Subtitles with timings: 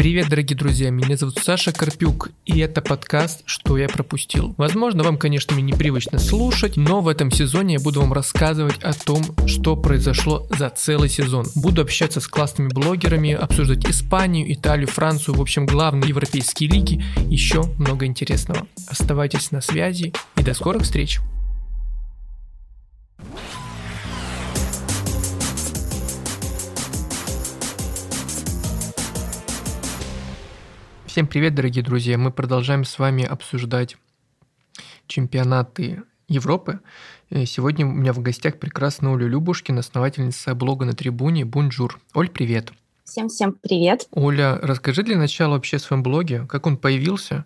[0.00, 4.54] Привет, дорогие друзья, меня зовут Саша Карпюк, и это подкаст «Что я пропустил».
[4.56, 8.94] Возможно, вам, конечно, мне непривычно слушать, но в этом сезоне я буду вам рассказывать о
[8.94, 11.44] том, что произошло за целый сезон.
[11.54, 17.64] Буду общаться с классными блогерами, обсуждать Испанию, Италию, Францию, в общем, главные европейские лиги, еще
[17.76, 18.66] много интересного.
[18.88, 21.20] Оставайтесь на связи и до скорых встреч!
[31.10, 32.16] Всем привет, дорогие друзья!
[32.16, 33.96] Мы продолжаем с вами обсуждать
[35.08, 36.78] чемпионаты Европы.
[37.46, 41.98] Сегодня у меня в гостях прекрасная Оля Любушкина, основательница блога на трибуне Bonjour.
[42.14, 42.72] Оль, привет!
[43.02, 44.06] Всем-всем привет!
[44.12, 47.44] Оля, расскажи для начала вообще о своем блоге, как он появился.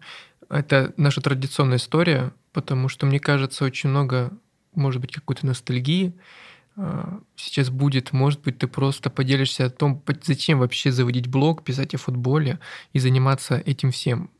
[0.50, 4.30] Это наша традиционная история, потому что, мне кажется, очень много,
[4.74, 6.12] может быть, какой-то ностальгии
[7.36, 8.12] сейчас будет.
[8.12, 12.58] Может быть, ты просто поделишься о том, зачем вообще заводить блог, писать о футболе
[12.92, 14.30] и заниматься этим всем.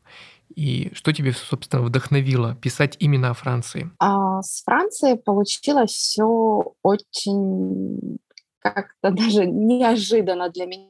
[0.53, 3.91] И что тебе, собственно, вдохновило писать именно о Франции?
[3.99, 8.19] А, с Францией получилось все очень
[8.59, 10.89] как-то даже неожиданно для меня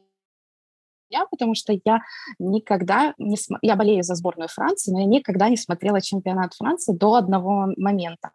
[1.32, 2.00] потому что я
[2.40, 3.60] никогда не см...
[3.62, 8.32] я болею за сборную Франции, но я никогда не смотрела чемпионат Франции до одного момента.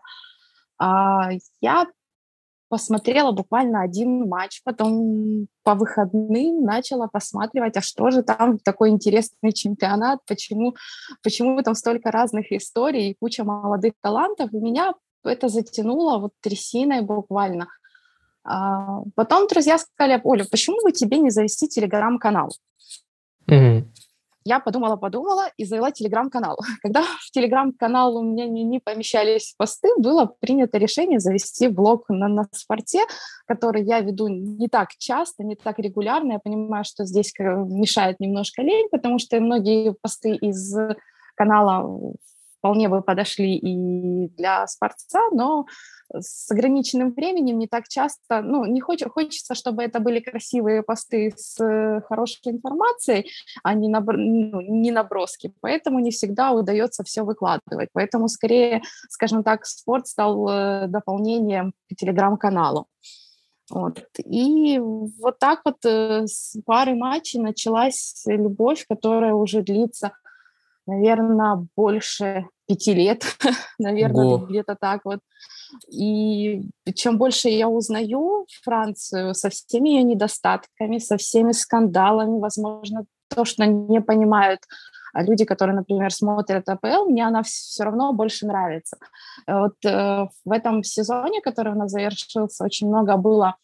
[0.78, 1.86] А, я
[2.70, 9.52] посмотрела буквально один матч, потом по выходным начала посматривать, а что же там такой интересный
[9.52, 10.76] чемпионат, почему,
[11.22, 14.52] почему там столько разных историй и куча молодых талантов.
[14.54, 17.66] И меня это затянуло вот трясиной буквально.
[18.44, 22.50] А потом друзья сказали, Оля, почему бы тебе не завести телеграм-канал?
[23.48, 23.84] Mm-hmm
[24.44, 26.58] я подумала-подумала и завела телеграм-канал.
[26.82, 32.28] Когда в телеграм-канал у меня не, не помещались посты, было принято решение завести блог на,
[32.28, 33.00] на спорте,
[33.46, 36.32] который я веду не так часто, не так регулярно.
[36.32, 40.74] Я понимаю, что здесь э, мешает немножко лень, потому что многие посты из
[41.34, 42.14] канала
[42.60, 45.66] вполне бы подошли и для спорта, но
[46.12, 51.32] с ограниченным временем не так часто, ну, не хоч, хочется, чтобы это были красивые посты
[51.36, 53.30] с э, хорошей информацией,
[53.62, 59.42] а не, набр, ну, не наброски, поэтому не всегда удается все выкладывать, поэтому скорее, скажем
[59.42, 62.86] так, спорт стал э, дополнением к телеграм-каналу.
[63.70, 64.04] Вот.
[64.18, 70.12] И вот так вот э, с пары матчей началась любовь, которая уже длится
[70.86, 73.24] наверное, больше пяти лет,
[73.78, 75.20] наверное, где-то так вот.
[75.90, 76.62] И
[76.94, 83.64] чем больше я узнаю Францию со всеми ее недостатками, со всеми скандалами, возможно, то, что
[83.64, 84.60] не понимают
[85.12, 88.96] а люди, которые, например, смотрят АПЛ, мне она все равно больше нравится.
[89.46, 93.56] Вот э, в этом сезоне, который у нас завершился, очень много было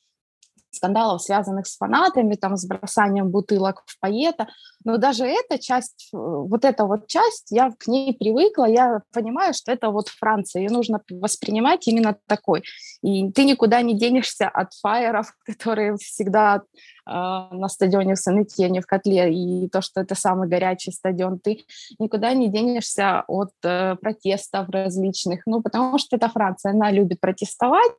[0.76, 4.48] скандалов, связанных с фанатами, там, с бросанием бутылок в поэта.
[4.84, 9.54] Но даже эта часть, э, вот эта вот часть, я к ней привыкла, я понимаю,
[9.54, 12.62] что это вот Франция, ее нужно воспринимать именно такой.
[13.02, 16.62] И ты никуда не денешься от фаеров, которые всегда
[17.08, 21.64] а, на стадионе в Сан-Этьене в котле, и то, что это самый горячий стадион, ты
[22.00, 27.92] никуда не денешься от э, протестов различных, ну, потому что это Франция, она любит протестовать,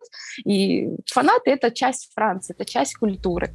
[0.45, 3.53] и фанаты— это часть Франции, это часть культуры.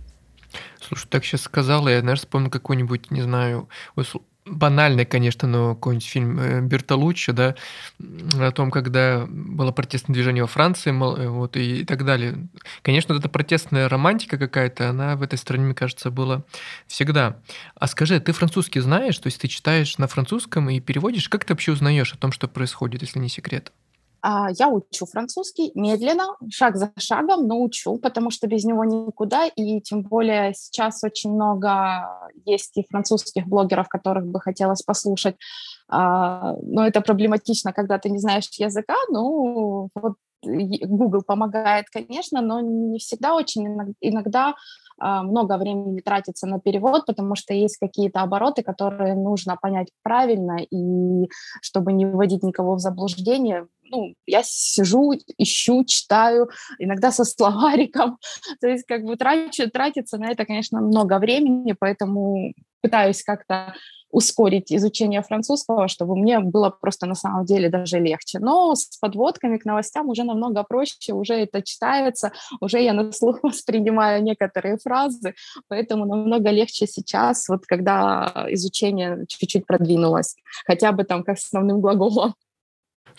[0.80, 3.68] Слушай, так сейчас сказала, я, наверное, вспомнил какой-нибудь, не знаю,
[4.44, 7.54] банальный, конечно, но какой-нибудь фильм э, Бертолуччи, да,
[7.98, 12.48] о том, когда было протестное движение во Франции, э, вот, и так далее.
[12.82, 16.42] Конечно, вот эта протестная романтика какая-то, она в этой стране, мне кажется, была
[16.86, 17.36] всегда.
[17.76, 19.18] А скажи, ты французский знаешь?
[19.18, 21.28] То есть ты читаешь на французском и переводишь?
[21.28, 23.72] Как ты вообще узнаешь о том, что происходит, если не секрет?
[24.22, 29.46] А, я учу французский медленно, шаг за шагом, но учу, потому что без него никуда,
[29.46, 35.34] и тем более сейчас очень много есть и французских блогеров, которых бы хотелось послушать,
[35.88, 42.60] а, но это проблематично, когда ты не знаешь языка, ну, вот Google помогает, конечно, но
[42.60, 43.94] не всегда очень.
[44.00, 44.54] Иногда
[44.98, 50.58] а, много времени тратится на перевод, потому что есть какие-то обороты, которые нужно понять правильно,
[50.58, 51.28] и
[51.60, 56.48] чтобы не вводить никого в заблуждение, ну, я сижу, ищу, читаю,
[56.78, 58.18] иногда со словариком,
[58.60, 63.74] то есть как бы трачу, тратится на это, конечно, много времени, поэтому пытаюсь как-то
[64.12, 68.38] ускорить изучение французского, чтобы мне было просто на самом деле даже легче.
[68.38, 73.38] Но с подводками к новостям уже намного проще, уже это читается, уже я на слух
[73.42, 75.34] воспринимаю некоторые фразы,
[75.68, 80.36] поэтому намного легче сейчас, вот когда изучение чуть-чуть продвинулось,
[80.66, 82.34] хотя бы там как с основным глаголом.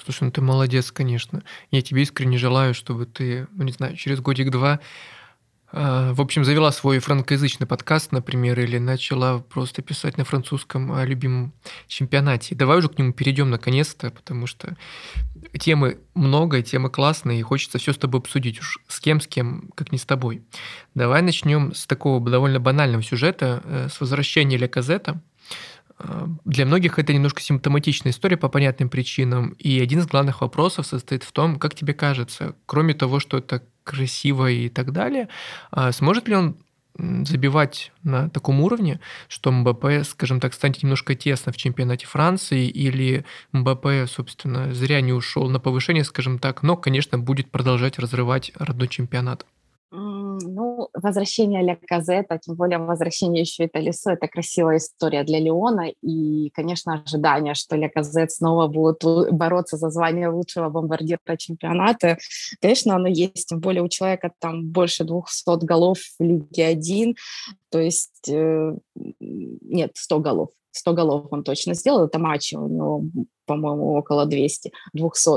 [0.04, 1.44] Слушай, ну ты молодец, конечно.
[1.72, 4.80] Я тебе искренне желаю, чтобы ты, ну не знаю, через годик-два
[5.74, 11.51] в общем, завела свой франкоязычный подкаст, например, или начала просто писать на французском о любимом
[11.88, 12.54] чемпионате.
[12.54, 14.78] Давай уже к нему перейдем наконец-то, потому что
[15.60, 19.72] темы много, темы классные, и хочется все с тобой обсудить уж с кем, с кем,
[19.74, 20.44] как не с тобой.
[20.94, 25.24] Давай начнем с такого довольно банального сюжета, э, с возвращения Ля Казета.
[26.45, 31.23] Для многих это немножко симптоматичная история по понятным причинам, и один из главных вопросов состоит
[31.23, 35.29] в том, как тебе кажется, кроме того, что это красиво и так далее,
[35.71, 36.57] а сможет ли он
[36.95, 43.25] забивать на таком уровне, что МБП, скажем так, станет немножко тесно в чемпионате Франции, или
[43.51, 48.88] МБП, собственно, зря не ушел на повышение, скажем так, но, конечно, будет продолжать разрывать родной
[48.88, 49.45] чемпионат.
[49.95, 55.92] Ну, возвращение Ля Казета, тем более возвращение еще и Талисо, это красивая история для Леона.
[56.01, 62.18] И, конечно, ожидание, что Ля Казет снова будет бороться за звание лучшего бомбардира чемпионата,
[62.60, 63.50] конечно, оно есть.
[63.50, 67.16] Тем более у человека там больше 200 голов в Лиге 1.
[67.69, 68.75] То есть, э,
[69.19, 70.50] нет, 100 голов.
[70.72, 73.04] 100 голов он точно сделал, это матчи у него
[73.45, 75.30] по-моему, около 200, 200.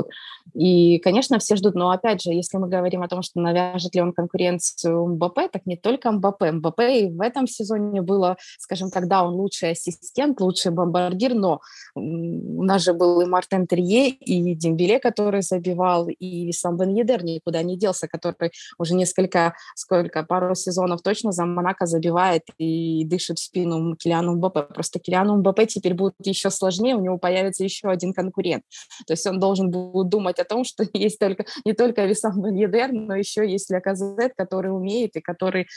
[0.53, 4.01] И, конечно, все ждут, но, опять же, если мы говорим о том, что навяжет ли
[4.01, 6.43] он конкуренцию МБП, так не только МБП.
[6.53, 11.61] МБП и в этом сезоне было, скажем так, да, он лучший ассистент, лучший бомбардир, но
[11.95, 17.23] у нас же был и Мартен Трие, и Дембеле, который забивал, и сам Бен Едер
[17.23, 23.37] никуда не делся, который уже несколько, сколько, пару сезонов точно за Монако забивает и дышит
[23.37, 24.73] в спину Килиану МБП.
[24.73, 28.63] Просто Килиану МБП теперь будет еще сложнее, у него появится еще один конкурент.
[29.05, 32.91] То есть он должен будет думать о том, что есть только, не только Висам Беньедер,
[32.91, 35.67] но еще есть Ляказет, который умеет и который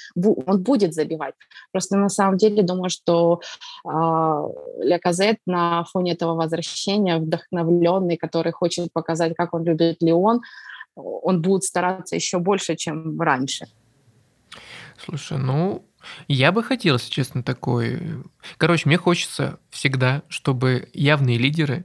[0.46, 1.34] он будет забивать.
[1.72, 3.40] Просто на самом деле думаю, что
[3.84, 3.90] э,
[4.82, 10.40] Ляказет на фоне этого возвращения вдохновленный, который хочет показать, как он любит Леон,
[10.94, 13.66] он будет стараться еще больше, чем раньше.
[14.99, 15.84] Слушай, ну,
[16.29, 18.25] я бы хотел, если честно, такой...
[18.57, 21.85] Короче, мне хочется всегда, чтобы явные лидеры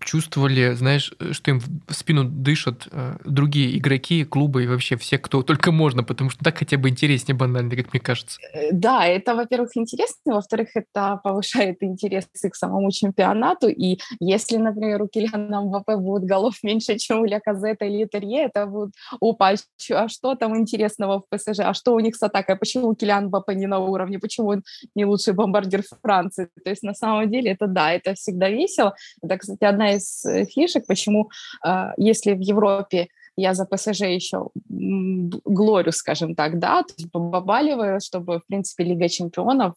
[0.00, 5.42] чувствовали, знаешь, что им в спину дышат э, другие игроки, клубы и вообще все, кто
[5.42, 8.38] только можно, потому что так хотя бы интереснее банально, как мне кажется.
[8.52, 15.02] Э, да, это, во-первых, интересно, во-вторых, это повышает интересы к самому чемпионату, и если, например,
[15.02, 19.54] у Килиана МВП будет голов меньше, чем у Ля Казета или Терье, это будет, опа,
[19.90, 23.50] а что там интересного в ПСЖ, а что у них с атакой, почему Килиан Мбаппе
[23.54, 24.62] не на уровне, почему он
[24.94, 29.36] не лучший бомбардир Франции, то есть на самом деле это да, это всегда весело, это,
[29.48, 31.30] кстати, одна из э, фишек, почему,
[31.62, 33.08] а, если в Европе
[33.38, 39.08] я за ПСЖ еще глорю, скажем так, да, то есть побаливаю, чтобы, в принципе, Лига
[39.08, 39.74] чемпионов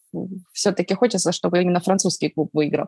[0.52, 2.86] все-таки хочется, чтобы именно французский клуб выиграл.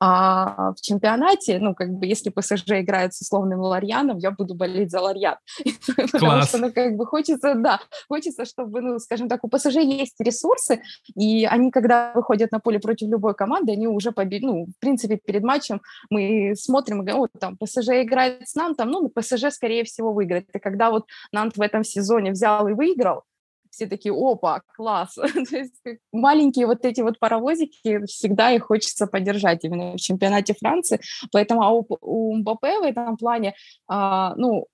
[0.00, 4.90] А в чемпионате, ну, как бы, если ПСЖ играет с условным Лорьяном, я буду болеть
[4.90, 5.36] за Лорьян.
[6.12, 10.20] Потому что, ну, как бы, хочется, да, хочется, чтобы, ну, скажем так, у ПСЖ есть
[10.20, 10.80] ресурсы,
[11.16, 15.16] и они, когда выходят на поле против любой команды, они уже победили, ну, в принципе,
[15.16, 15.80] перед матчем
[16.10, 20.03] мы смотрим и говорим, вот, там, ПСЖ играет с нам, там, ну, ПСЖ, скорее всего,
[20.04, 20.46] всего выиграть.
[20.52, 23.22] И когда вот Нант в этом сезоне взял и выиграл,
[23.70, 25.14] все такие, опа, класс.
[25.50, 31.00] То есть маленькие вот эти вот паровозики, всегда их хочется поддержать именно в чемпионате Франции.
[31.32, 33.54] Поэтому а у, у Мбаппе в этом плане,
[33.88, 34.66] а, ну,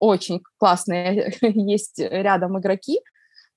[0.00, 3.00] очень классные есть рядом игроки,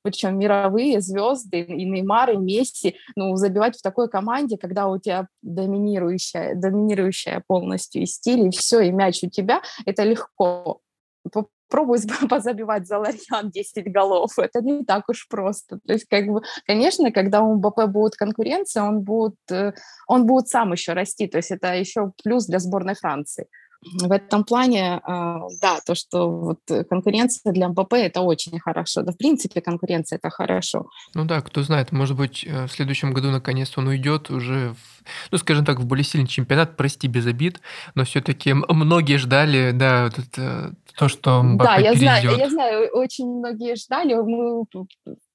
[0.04, 5.28] причем мировые звезды, и Неймар, и Месси, ну, забивать в такой команде, когда у тебя
[5.42, 10.82] доминирующая, доминирующая полностью и стиль, и все, и мяч у тебя, это легко
[11.30, 12.00] попробуй
[12.30, 14.38] позабивать за Ларьян 10 голов.
[14.38, 15.80] Это не так уж просто.
[15.86, 19.74] То есть, как бы, конечно, когда у МБП будет конкуренция, он будет, э,
[20.08, 21.28] он будет сам еще расти.
[21.28, 23.48] То есть это еще плюс для сборной Франции.
[23.84, 26.60] В этом плане, а, да, то, что вот
[26.90, 29.02] конкуренция для МПП– это очень хорошо.
[29.02, 30.86] Да, в принципе, конкуренция– это хорошо.
[31.16, 35.32] Ну да, кто знает, может быть, э, в следующем году наконец он уйдет уже, в,
[35.32, 37.60] ну, скажем так, в более сильный чемпионат, прости, без обид,
[37.96, 42.90] но все-таки многие ждали, да, вот это, то, что МБП Да, я знаю, я знаю,
[42.94, 44.14] очень многие ждали.
[44.14, 44.88] Мы, в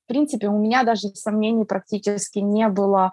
[0.06, 3.12] принципе, у меня даже сомнений практически не было.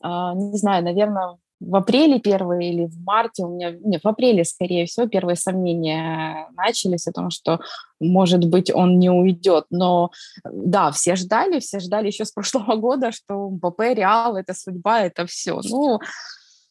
[0.00, 4.44] А, не знаю, наверное, в апреле первые или в марте у меня, нет, в апреле,
[4.44, 7.60] скорее всего, первые сомнения начались о том, что,
[8.00, 9.66] может быть, он не уйдет.
[9.70, 10.10] Но
[10.44, 15.26] да, все ждали, все ждали еще с прошлого года, что МБП, Реал, это судьба, это
[15.26, 15.60] все.
[15.64, 16.00] Ну,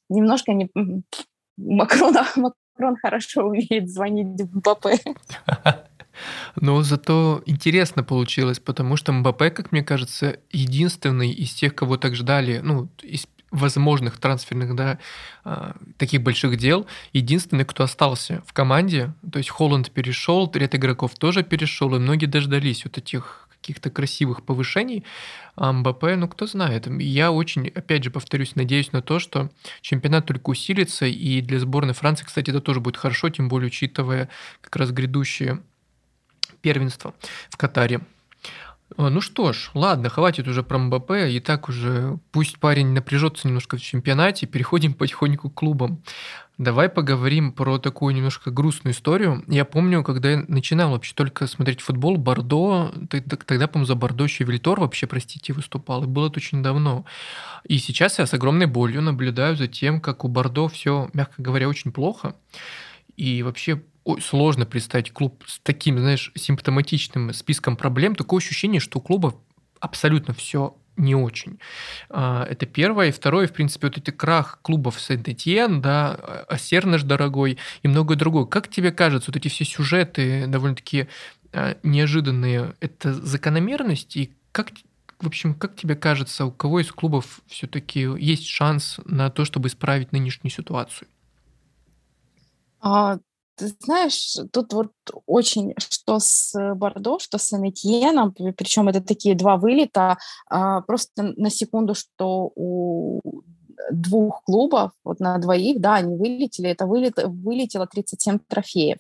[0.10, 0.70] немножко не...
[1.58, 4.88] Макрон, Макрон хорошо умеет звонить МБП.
[6.56, 12.16] Но зато интересно получилось, потому что МБП, как мне кажется, единственный из тех, кого так
[12.16, 14.98] ждали, ну, из возможных трансферных, да,
[15.44, 21.16] а, таких больших дел, единственный, кто остался в команде, то есть Холланд перешел, ряд игроков
[21.16, 25.06] тоже перешел, и многие дождались вот этих каких-то красивых повышений.
[25.56, 26.88] А Мбаппе, ну кто знает.
[26.88, 31.94] Я очень, опять же, повторюсь, надеюсь на то, что чемпионат только усилится, и для сборной
[31.94, 34.30] Франции, кстати, это тоже будет хорошо, тем более учитывая
[34.62, 35.62] как раз грядущее
[36.62, 37.14] первенство
[37.50, 38.02] в Катаре.
[38.98, 43.48] А, ну что ж, ладно, хватит уже про МБП, и так уже пусть парень напряжется
[43.48, 46.02] немножко в чемпионате, переходим потихоньку к клубам.
[46.58, 49.44] Давай поговорим про такую немножко грустную историю.
[49.48, 54.44] Я помню, когда я начинал вообще только смотреть футбол, Бордо, тогда, по-моему, за Бордо еще
[54.44, 57.06] Вильтор вообще, простите, выступал, и было это очень давно.
[57.64, 61.68] И сейчас я с огромной болью наблюдаю за тем, как у Бордо все, мягко говоря,
[61.68, 62.36] очень плохо.
[63.18, 63.82] И вообще
[64.20, 68.16] сложно представить клуб с таким, знаешь, симптоматичным списком проблем.
[68.16, 69.36] Такое ощущение, что у клуба
[69.80, 71.60] абсолютно все не очень.
[72.10, 73.10] А, это первое.
[73.10, 76.14] И второе, в принципе, вот этот крах клубов Сент-Этьен, да,
[76.48, 78.46] Асернеш дорогой и многое другое.
[78.46, 81.08] Как тебе кажется, вот эти все сюжеты довольно-таки
[81.54, 84.16] а, неожиданные, это закономерность?
[84.18, 84.72] И как,
[85.20, 89.70] в общем, как тебе кажется, у кого из клубов все-таки есть шанс на то, чтобы
[89.70, 91.08] исправить нынешнюю ситуацию?
[92.82, 93.20] А,
[93.56, 94.92] ты знаешь, тут вот
[95.26, 100.18] очень что с Бордо, что с Санетьеном, причем это такие два вылета,
[100.50, 103.22] а, просто на секунду, что у
[103.92, 108.98] двух клубов, вот на двоих, да, они вылетели, это вылет, вылетело 37 трофеев.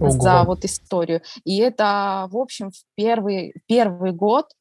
[0.00, 0.10] Ого.
[0.10, 1.22] за вот историю.
[1.44, 4.57] И это, в общем, в первый, первый год Э,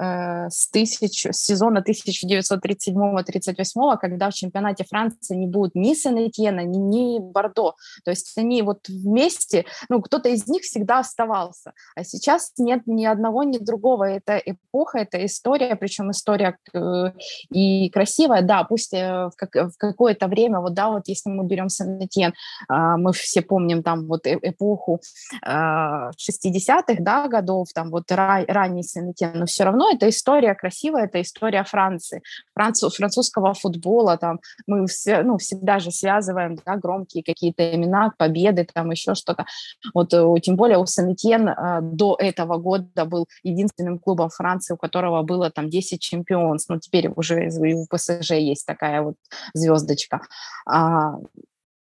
[0.00, 7.18] с, тысяч, с сезона 1937-38, когда в чемпионате Франции не будет ни Сен-Этьена, ни, ни
[7.18, 7.74] Бордо.
[8.04, 11.72] То есть они вот вместе, ну, кто-то из них всегда оставался.
[11.94, 14.04] А сейчас нет ни одного, ни другого.
[14.04, 17.12] Это эпоха, это история, причем история э,
[17.50, 18.42] и красивая.
[18.42, 22.30] Да, пусть э, в, как, в какое-то время, вот, да, вот если мы берем Сен-Этьен,
[22.30, 25.00] э, мы все помним там вот э, эпоху
[25.46, 31.04] э, 60-х, да, годов, там вот ра, ранний Сен-Этьен, но все равно это история красивая,
[31.04, 32.22] это история Франции,
[32.54, 38.66] француз, французского футбола, там мы все, ну, всегда же связываем да, громкие какие-то имена, победы,
[38.72, 39.46] там еще что-то.
[39.94, 44.76] Вот э, тем более у Сен-Этьен э, до этого года был единственным клубом Франции, у
[44.76, 49.14] которого было там 10 чемпионств, ну теперь уже у ПСЖ есть такая вот
[49.54, 50.20] звездочка.
[50.66, 51.14] А,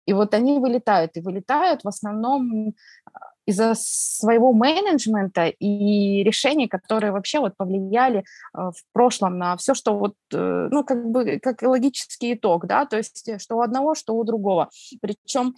[0.07, 2.75] и вот они вылетают, и вылетают в основном
[3.47, 8.23] из-за своего менеджмента и решений, которые вообще вот повлияли э,
[8.53, 12.97] в прошлом на все, что вот, э, ну, как бы, как логический итог, да, то
[12.97, 14.69] есть э, что у одного, что у другого.
[15.00, 15.55] Причем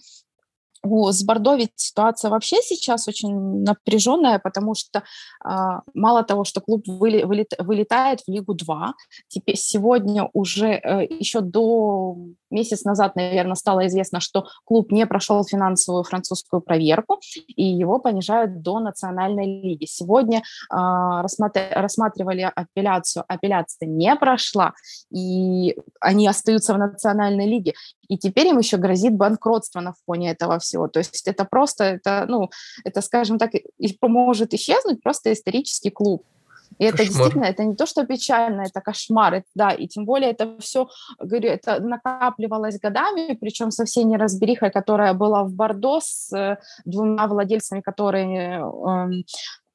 [0.83, 5.03] с Бордо ведь ситуация вообще сейчас очень напряженная, потому что
[5.43, 8.93] а, мало того, что клуб выли, вылет, вылетает в Лигу 2,
[9.27, 12.15] теперь сегодня уже а, еще до
[12.49, 18.61] месяц назад, наверное, стало известно, что клуб не прошел финансовую французскую проверку, и его понижают
[18.61, 19.85] до национальной лиги.
[19.85, 24.73] Сегодня а, рассматр, рассматривали апелляцию, апелляция не прошла,
[25.11, 27.73] и они остаются в национальной лиге.
[28.09, 30.87] И теперь им еще грозит банкротство на фоне этого всего.
[30.87, 32.49] То есть это просто, это, ну,
[32.83, 33.51] это, скажем так,
[34.01, 36.25] может исчезнуть просто исторический клуб.
[36.77, 36.93] И кошмар.
[36.93, 40.57] это действительно, это не то, что печально, это кошмар, это, да, и тем более это
[40.59, 40.87] все,
[41.19, 47.27] говорю, это накапливалось годами, причем со всей неразберихой, которая была в Бордо с э, двумя
[47.27, 49.23] владельцами, которые э,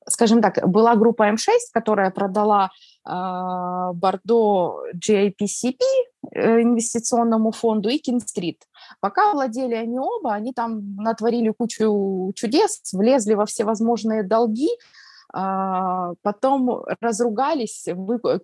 [0.08, 2.70] скажем так, была группа М6, которая продала
[3.06, 3.10] э,
[3.94, 8.62] Бордо GIPCP э, инвестиционному фонду и Кинстрит.
[9.00, 14.69] Пока владели они оба, они там натворили кучу чудес, влезли во все возможные долги,
[15.34, 17.86] потом разругались,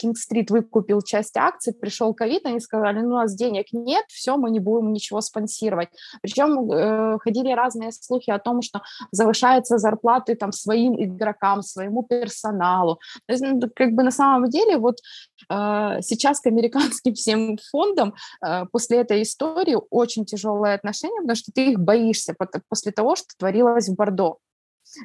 [0.01, 4.51] Кинг-стрит выкупил часть акций, пришел ковид, они сказали, ну, у нас денег нет, все, мы
[4.51, 5.89] не будем ничего спонсировать.
[6.23, 8.83] Причем э, ходили разные слухи о том, что
[9.13, 12.99] завышаются зарплаты там своим игрокам, своему персоналу.
[13.27, 14.97] То есть, ну, как бы на самом деле вот
[15.49, 21.53] э, сейчас к американским всем фондам э, после этой истории очень тяжелое отношение, потому что
[21.53, 22.35] ты их боишься
[22.69, 24.39] после того, что творилось в Бордо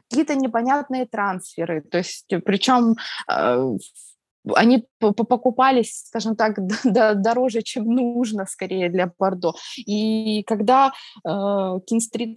[0.10, 2.96] какие-то непонятные трансферы, то есть э, причем
[3.32, 3.78] э,
[4.54, 9.54] они покупались, скажем так, дороже, чем нужно, скорее, для Бордо.
[9.78, 10.92] И когда
[11.28, 11.80] э,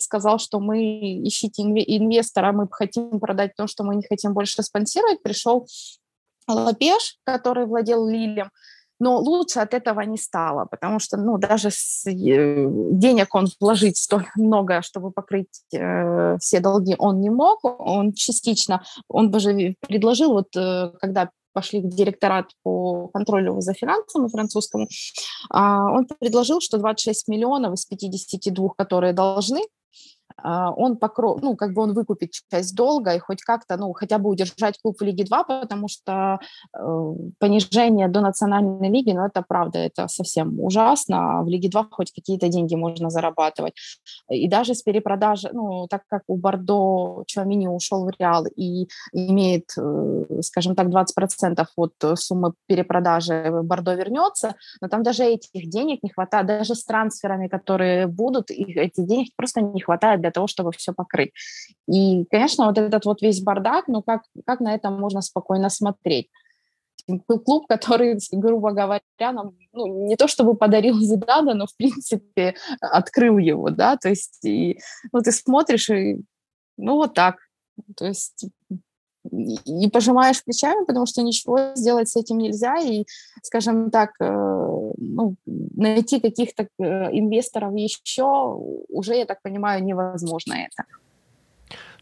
[0.00, 5.22] сказал, что мы ищите инвестора, мы хотим продать то, что мы не хотим больше спонсировать,
[5.22, 5.66] пришел
[6.46, 8.50] Лапеш, который владел Лилем,
[9.00, 13.96] но лучше от этого не стало, потому что, ну, даже с, э, денег он вложить
[13.96, 17.60] столь много, чтобы покрыть э, все долги, он не мог.
[17.62, 24.28] Он частично, он даже предложил, вот э, когда пошли в директорат по контролю за финансами
[24.28, 24.88] французскому, э,
[25.58, 29.77] он предложил, что 26 миллионов из 52, которые должны, а,
[30.42, 34.30] он покров, ну, как бы он выкупит часть долга и хоть как-то, ну, хотя бы
[34.30, 36.38] удержать клуб в Лиге 2, потому что
[36.76, 41.40] э, понижение до национальной лиги, ну, это правда, это совсем ужасно.
[41.40, 43.74] А в Лиге 2 хоть какие-то деньги можно зарабатывать.
[44.30, 49.70] И даже с перепродажи, ну, так как у Бордо Чуамини ушел в Реал и имеет,
[49.78, 56.10] э, скажем так, 20% от суммы перепродажи Бордо вернется, но там даже этих денег не
[56.10, 60.70] хватает, даже с трансферами, которые будут, их, этих денег просто не хватает для того, чтобы
[60.72, 61.32] все покрыть.
[61.88, 66.28] И, конечно, вот этот вот весь бардак, ну как, как на это можно спокойно смотреть?
[67.44, 73.38] клуб, который, грубо говоря, нам ну, не то чтобы подарил Зидана, но, в принципе, открыл
[73.38, 74.78] его, да, то есть, и,
[75.12, 76.20] ну, ты смотришь, и,
[76.76, 77.36] ну, вот так,
[77.96, 78.48] то есть,
[79.30, 83.04] и пожимаешь плечами, потому что ничего сделать с этим нельзя, и,
[83.42, 88.56] скажем так, э, ну, найти каких-то э, инвесторов еще
[88.88, 90.84] уже, я так понимаю, невозможно это.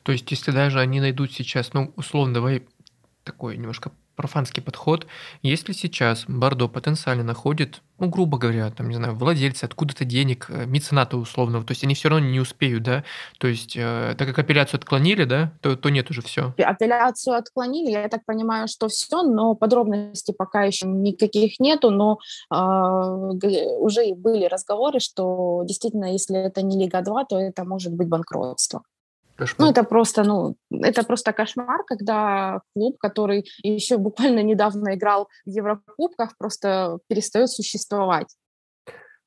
[0.02, 2.66] То есть, если даже они найдут сейчас, ну, условно, давай
[3.24, 5.06] такой немножко профанский подход.
[5.42, 10.66] Если сейчас Бордо потенциально находит, ну, грубо говоря, там, не знаю, владельцы откуда-то денег, э,
[10.66, 13.04] мецената условного, то есть они все равно не успеют, да,
[13.38, 16.54] то есть э, так как апелляцию отклонили, да, то, то нет уже все.
[16.58, 22.18] Апелляцию отклонили, я так понимаю, что все, но подробностей пока еще никаких нету, но
[22.50, 28.08] э, уже были разговоры, что действительно, если это не Лига 2, то это может быть
[28.08, 28.82] банкротство.
[29.36, 29.66] Кошмар.
[29.66, 35.50] Ну, это просто, ну, это просто кошмар, когда клуб, который еще буквально недавно играл в
[35.50, 38.28] Еврокубках, просто перестает существовать.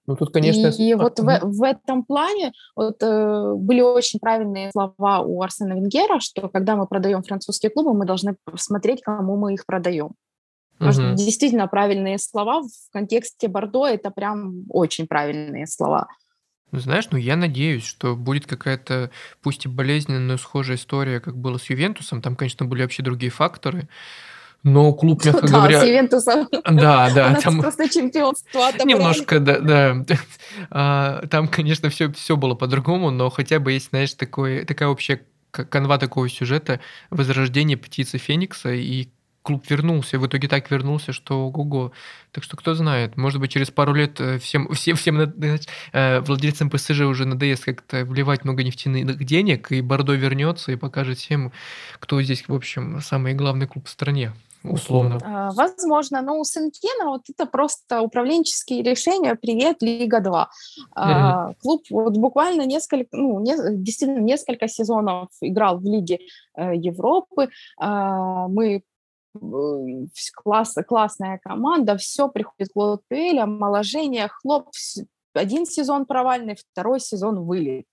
[0.08, 0.68] Ну, тут, конечно...
[0.68, 5.74] И, и вот в, в этом плане вот, э, были очень правильные слова у Арсена
[5.74, 10.16] Венгера, что когда мы продаем французские клубы, мы должны смотреть, кому мы их продаем.
[10.80, 16.08] Потому что действительно правильные слова в контексте Бордо это прям очень правильные слова.
[16.72, 19.12] Ну, знаешь, ну я надеюсь, что будет какая-то,
[19.42, 22.22] пусть и болезненная, но схожая история, как было с Ювентусом.
[22.22, 23.90] Там, конечно, были вообще другие факторы.
[24.64, 25.82] Но клуб, мягко да, говоря...
[25.82, 26.48] с Ювентусом.
[26.52, 27.36] Да, да.
[27.36, 27.62] Там...
[27.62, 28.90] просто чемпионство отобрали.
[28.90, 29.60] Немножко, да.
[29.60, 30.06] да.
[30.72, 35.22] А, там, конечно, все, все было по-другому, но хотя бы есть, знаешь, такой, такая общая
[35.52, 36.80] канва такого сюжета
[37.10, 39.10] возрождение птицы Феникса и
[39.44, 41.92] клуб вернулся, в итоге так вернулся, что ого-го.
[42.32, 46.70] Так что кто знает, может быть, через пару лет э, всем, всем, всем э, владельцам
[46.70, 51.52] ПСЖ уже надоест как-то вливать много нефтяных денег, и Бордо вернется и покажет всем,
[52.00, 55.20] кто здесь, в общем, самый главный клуб в стране условно.
[55.24, 59.36] А, возможно, но у Сентена вот это просто управленческие решения.
[59.36, 60.50] Привет, Лига 2.
[60.98, 61.56] Mm-hmm.
[61.62, 66.20] Клуб вот буквально несколько, ну, не, действительно несколько сезонов играл в Лиге
[66.56, 67.50] э, Европы.
[67.78, 68.84] А, мы
[70.36, 74.70] класс, классная команда, все приходит Клод Пель, омоложение, хлоп,
[75.34, 77.86] один сезон провальный, второй сезон вылет.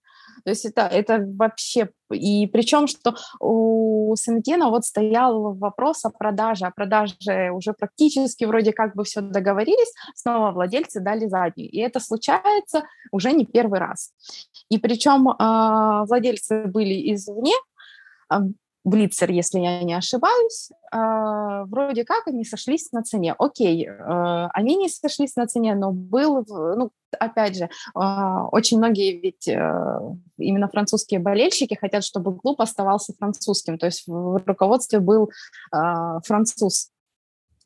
[0.44, 1.90] То есть это, это вообще...
[2.12, 6.66] И причем, что у Сентена вот стоял вопрос о продаже.
[6.66, 11.70] О продаже уже практически вроде как бы все договорились, снова владельцы дали заднюю.
[11.70, 14.12] И это случается уже не первый раз.
[14.68, 17.55] И причем э, владельцы были извне,
[18.87, 23.35] Блицер, если я не ошибаюсь, э, вроде как они сошлись на цене.
[23.37, 27.68] Окей, э, они не сошлись на цене, но был, ну, опять же, э,
[28.53, 29.49] очень многие ведь
[30.38, 35.33] именно французские болельщики хотят, чтобы клуб оставался французским, то есть в руководстве был
[35.72, 36.90] француз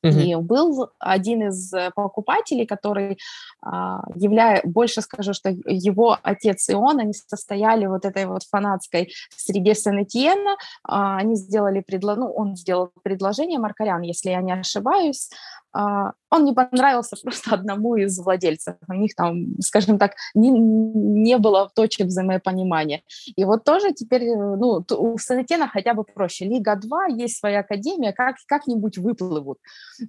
[0.02, 3.18] И был один из э, покупателей, который,
[3.62, 9.12] а, являя, больше скажу, что его отец и он, они состояли вот этой вот фанатской
[9.36, 15.30] среде Сен-Этьена, а, они сделали предложение, ну, он сделал предложение, Маркарян, если я не ошибаюсь,
[15.72, 18.76] он не понравился просто одному из владельцев.
[18.88, 23.02] У них там, скажем так, не, не было точек взаимопонимания.
[23.36, 26.44] И вот тоже теперь, э, ну, у Санетена хотя бы проще.
[26.44, 29.58] Лига 2, есть своя академия, как, как-нибудь выплывут.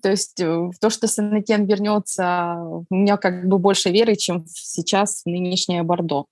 [0.01, 4.45] То есть э, в то, что Санетен вернется, у меня как бы больше веры, чем
[4.47, 6.25] сейчас нынешнее Бордо.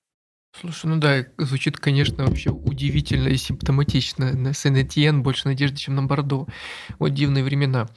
[0.60, 4.34] Слушай, ну да, звучит, конечно, вообще удивительно и симптоматично.
[4.34, 6.48] На Сен-Этьен больше надежды, чем на Бордо.
[6.98, 7.88] Вот дивные времена.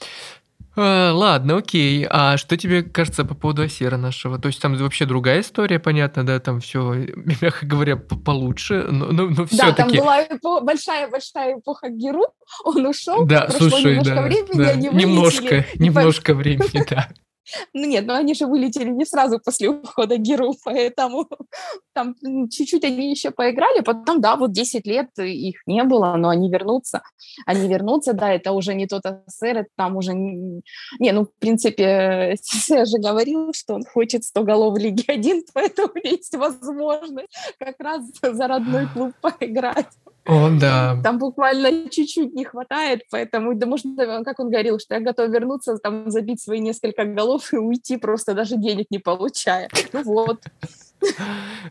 [0.75, 2.07] А, ладно, окей.
[2.09, 4.39] А что тебе кажется по поводу Асера нашего?
[4.39, 6.95] То есть там вообще другая история, понятно, да, там все,
[7.41, 9.99] мягко говоря, получше, но, но, но все-таки...
[9.99, 12.25] Да, там была большая-большая эпоха Геру,
[12.65, 14.71] он ушел, да, прошло слушай, немножко да, времени, да.
[14.71, 17.09] они Немножко, немножко времени, да.
[17.73, 21.29] Ну нет, но они же вылетели не сразу после ухода Геру, поэтому
[21.93, 22.15] там
[22.51, 27.03] чуть-чуть они еще поиграли, потом, да, вот 10 лет их не было, но они вернутся.
[27.47, 30.15] Они вернутся, да, это уже не тот СССР, это там уже...
[30.15, 30.63] Не,
[30.99, 32.37] не ну, в принципе,
[32.69, 37.79] я же говорил, что он хочет 100 голов в Лиге 1, поэтому есть возможность как
[37.81, 39.89] раз за родной клуб поиграть.
[40.25, 41.01] О, да.
[41.03, 45.79] Там буквально чуть-чуть не хватает, поэтому, да, можно, как он говорил, что я готов вернуться,
[45.79, 49.69] там, забить свои несколько голов и уйти, просто даже денег не получая.
[49.93, 50.45] Ну вот.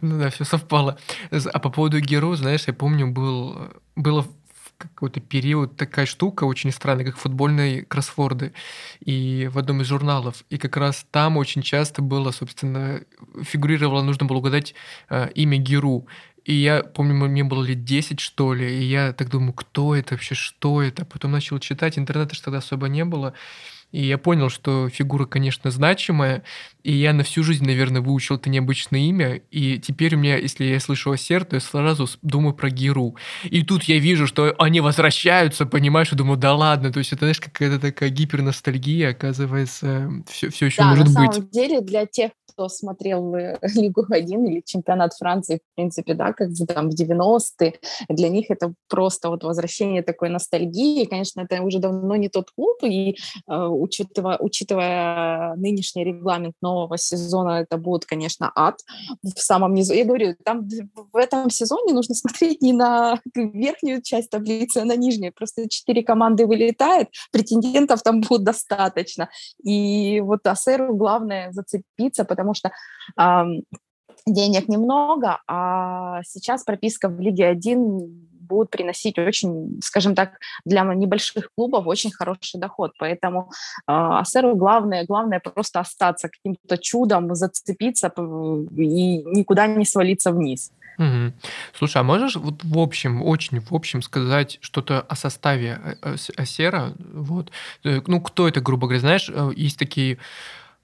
[0.01, 0.97] Ну да, все совпало.
[1.31, 3.55] А по поводу Геру, знаешь, я помню, был,
[3.95, 4.25] было
[4.81, 8.53] какой-то период такая штука очень странная, как футбольные кроссворды.
[8.99, 10.43] И в одном из журналов.
[10.49, 13.01] И как раз там очень часто было, собственно,
[13.43, 14.73] фигурировало, нужно было угадать
[15.09, 16.07] э, имя Геру.
[16.43, 20.15] И я помню, мне было лет 10, что ли, и я так думаю, кто это
[20.15, 21.05] вообще, что это?
[21.05, 23.33] Потом начал читать, интернета же тогда особо не было.
[23.91, 26.43] И я понял, что фигура, конечно, значимая,
[26.83, 30.65] и я на всю жизнь, наверное, выучил это необычное имя, и теперь у меня, если
[30.65, 33.15] я слышу Осер, то я сразу думаю про Геру.
[33.43, 37.25] И тут я вижу, что они возвращаются, понимаешь, и думаю, да ладно, то есть это,
[37.25, 41.15] знаешь, какая-то такая гиперностальгия, оказывается, все, все еще да, может быть.
[41.15, 46.13] на самом деле, для тех, кто смотрел э, Лигу 1 или чемпионат Франции, в принципе,
[46.13, 47.73] да, как там в 90-е,
[48.09, 51.05] для них это просто вот возвращение такой ностальгии.
[51.05, 57.61] Конечно, это уже давно не тот клуб, и э, учитывая, учитывая нынешний регламент нового сезона,
[57.61, 58.79] это будет, конечно, ад
[59.23, 59.93] в самом низу.
[59.93, 60.67] Я говорю, там
[61.11, 65.33] в этом сезоне нужно смотреть не на верхнюю часть таблицы, а на нижнюю.
[65.33, 69.29] Просто четыре команды вылетает, претендентов там будет достаточно.
[69.63, 72.71] И вот Асеру главное зацепиться, потому что
[74.27, 81.49] денег немного, а сейчас прописка в Лиге 1 будут приносить очень, скажем так, для небольших
[81.55, 82.91] клубов очень хороший доход.
[82.99, 83.49] Поэтому
[83.87, 90.71] э, Асеру главное, главное просто остаться каким-то чудом, зацепиться и никуда не свалиться вниз.
[90.97, 91.33] Угу.
[91.77, 96.93] Слушай, а можешь вот в общем, очень в общем сказать что-то о составе э, Асера?
[97.13, 97.51] Вот.
[97.83, 100.17] Э, ну, кто это, грубо говоря, знаешь, э, есть такие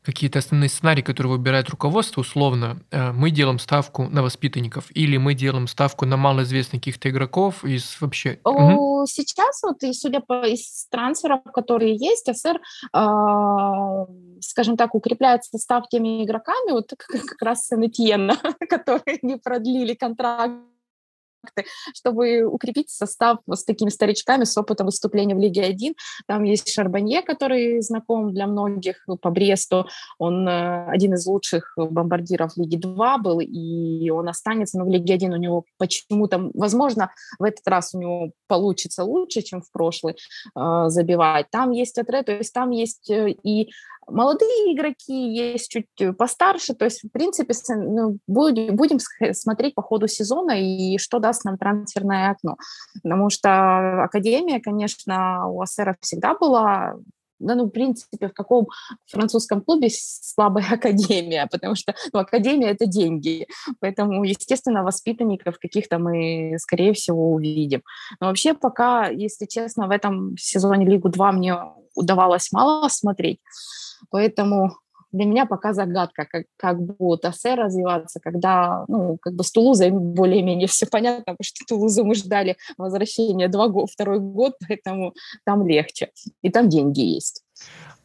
[0.07, 5.33] какие-то основные сценарии, которые выбирает руководство, условно, э, мы делаем ставку на воспитанников или мы
[5.33, 8.39] делаем ставку на малоизвестных каких-то игроков из вообще...
[8.45, 9.05] Угу.
[9.07, 12.61] Сейчас вот, и судя по из трансферов, которые есть, СР,
[12.93, 14.05] э,
[14.39, 18.37] скажем так, укрепляет состав теми игроками, вот как, как раз Сен-Этьена,
[18.69, 20.53] которые не продлили контракт
[21.93, 25.95] чтобы укрепить состав с такими старичками с опытом выступления в Лиге 1.
[26.27, 29.87] Там есть Шарбанье, который знаком для многих по Бресту.
[30.17, 35.13] Он э, один из лучших бомбардиров Лиги 2 был, и он останется, но в Лиге
[35.15, 40.15] 1 у него почему-то, возможно, в этот раз у него получится лучше, чем в прошлый
[40.55, 41.49] э, забивать.
[41.51, 43.69] Там есть Атре, то есть там есть э, и
[44.07, 48.99] молодые игроки, есть чуть э, постарше, то есть, в принципе, ну, будем,
[49.33, 52.57] смотреть по ходу сезона и что даст нам трансферное окно.
[53.03, 56.95] Потому что Академия, конечно, у Ассера всегда была
[57.39, 58.67] да, ну, в принципе, в каком
[59.05, 63.47] французском клубе слабая академия, потому что ну, академия– это деньги.
[63.79, 67.83] Поэтому, естественно, воспитанников каких-то мы, скорее всего, увидим.
[68.19, 71.55] Но вообще пока, если честно, в этом сезоне Лигу 2 мне
[71.95, 73.39] удавалось мало смотреть.
[74.09, 74.77] Поэтому
[75.11, 79.91] для меня пока загадка, как, как будет АСЭ развиваться, когда, ну, как бы с Тулузой
[79.91, 85.13] более-менее все понятно, потому что Тулузу мы ждали возвращения два второй год, поэтому
[85.45, 87.43] там легче, и там деньги есть.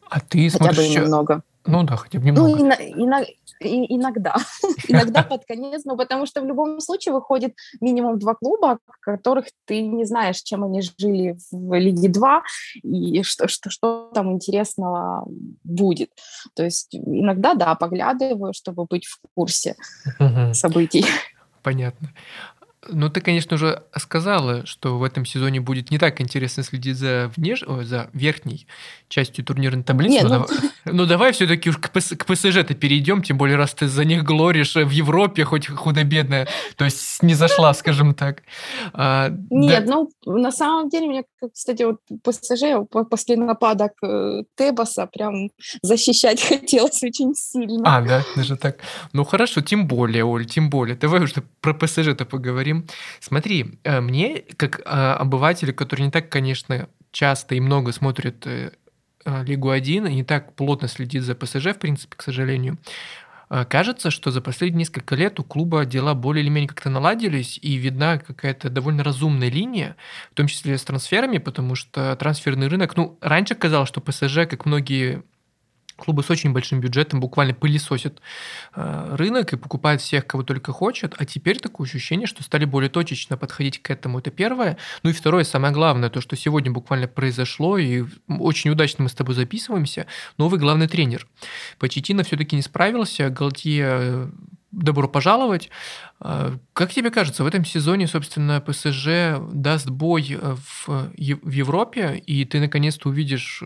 [0.09, 0.95] А ты Хотя смотришь...
[0.95, 1.43] бы немного.
[1.65, 2.77] Ну да, хотя бы ну, немного.
[2.77, 4.35] Ну, и, и, и, иногда.
[4.87, 9.81] иногда под конец, но потому что в любом случае выходит минимум два клуба, которых ты
[9.81, 12.43] не знаешь, чем они жили в Лиге 2
[12.83, 15.25] и что, что, что там интересного
[15.63, 16.09] будет.
[16.55, 19.75] То есть иногда, да, поглядываю, чтобы быть в курсе
[20.53, 21.05] событий.
[21.61, 22.09] Понятно.
[22.89, 27.31] Ну, ты, конечно, уже сказала, что в этом сезоне будет не так интересно следить за,
[27.35, 27.63] внеш...
[27.63, 28.67] О, за верхней
[29.07, 30.15] частью турнирной таблицы.
[30.15, 30.45] Не, ну...
[30.85, 32.09] Ну, давай все-таки уж к, ПС...
[32.17, 36.85] к ПСЖ-то перейдем, тем более, раз ты за них глоришь в Европе, хоть худо-бедная, то
[36.85, 38.43] есть не зашла, скажем так.
[38.93, 39.95] А, Нет, да...
[40.25, 45.49] ну, на самом деле, мне, кстати, вот ПСЖ после нападок э, Тебаса прям
[45.81, 47.97] защищать хотелось очень сильно.
[47.97, 48.77] А, да, даже так.
[49.13, 50.95] Ну, хорошо, тем более, Оль, тем более.
[50.95, 52.87] Давай уже про ПСЖ-то поговорим поговорим.
[53.19, 58.71] Смотри, э, мне, как а, обывателю, который не так, конечно, часто и много смотрит э,
[59.25, 62.77] Лигу 1 и не так плотно следит за ПСЖ, в принципе, к сожалению,
[63.69, 67.75] кажется, что за последние несколько лет у клуба дела более или менее как-то наладились, и
[67.75, 69.95] видна какая-то довольно разумная линия,
[70.31, 74.65] в том числе с трансферами, потому что трансферный рынок, ну, раньше казалось, что ПСЖ, как
[74.65, 75.23] многие
[75.95, 78.21] клубы с очень большим бюджетом буквально пылесосят
[78.75, 82.89] э, рынок и покупают всех, кого только хочет, а теперь такое ощущение, что стали более
[82.89, 84.77] точечно подходить к этому, это первое.
[85.03, 89.13] Ну и второе, самое главное, то, что сегодня буквально произошло, и очень удачно мы с
[89.13, 91.27] тобой записываемся, новый главный тренер.
[91.79, 94.29] Почетина все-таки не справился, Галтье э,
[94.71, 95.69] добро пожаловать.
[96.19, 102.21] Э, как тебе кажется, в этом сезоне, собственно, ПСЖ даст бой э, в, в Европе,
[102.25, 103.63] и ты наконец-то увидишь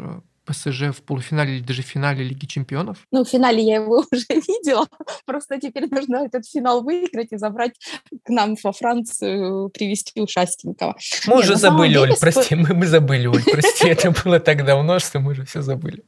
[0.47, 2.97] ПСЖ в полуфинале или даже финале Лиги Чемпионов?
[3.12, 4.88] Ну, в финале я его уже видела.
[5.25, 7.73] Просто теперь нужно этот финал выиграть и забрать
[8.23, 10.95] к нам во Францию, привести ушастенького.
[11.27, 14.65] Мы Не, уже забыли, деле, Оль, прости, мы, мы забыли, Оль, прости, это было так
[14.65, 16.03] давно, что мы уже все забыли.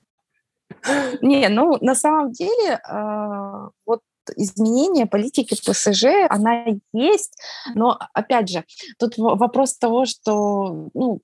[1.21, 4.01] Не, ну, на самом деле, а, вот
[4.35, 7.33] изменение политики ПСЖ, она есть,
[7.75, 8.63] но, опять же,
[8.97, 11.21] тут вопрос того, что, ну,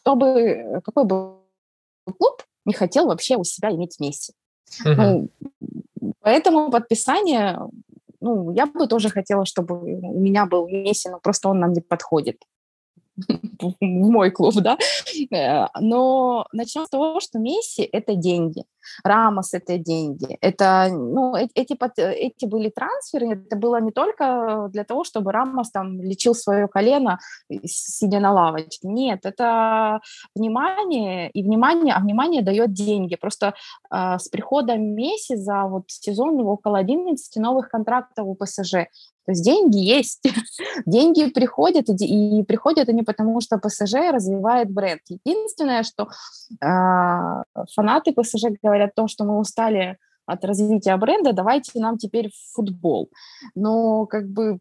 [0.00, 1.39] кто бы, какой бы
[2.12, 4.32] клуб не хотел вообще у себя иметь Месси.
[4.84, 5.28] Uh-huh.
[6.00, 7.58] Ну, поэтому подписание,
[8.20, 11.80] ну, я бы тоже хотела, чтобы у меня был Месси, но просто он нам не
[11.80, 12.42] подходит
[13.60, 14.78] в мой клуб, да.
[15.32, 18.64] Э, но начнем с того, что Месси– это деньги.
[19.04, 20.38] Рамос– это деньги.
[20.40, 26.00] Это, ну, эти, эти были трансферы, это было не только для того, чтобы Рамос там
[26.00, 27.18] лечил свое колено,
[27.64, 28.88] сидя на лавочке.
[28.88, 30.00] Нет, это
[30.34, 33.16] внимание, и внимание, а внимание дает деньги.
[33.16, 33.54] Просто
[33.92, 38.86] э, с приходом Месси за вот сезон около 11 новых контрактов у ПСЖ.
[39.26, 40.22] То есть деньги есть,
[40.86, 45.02] деньги приходят, и, приходят они потому, что ПСЖ развивает бренд.
[45.08, 46.08] Единственное, что
[46.62, 47.42] э,
[47.74, 53.10] фанаты ПСЖ говорят о том, что мы устали от развития бренда, давайте нам теперь футбол.
[53.54, 54.58] Но как бы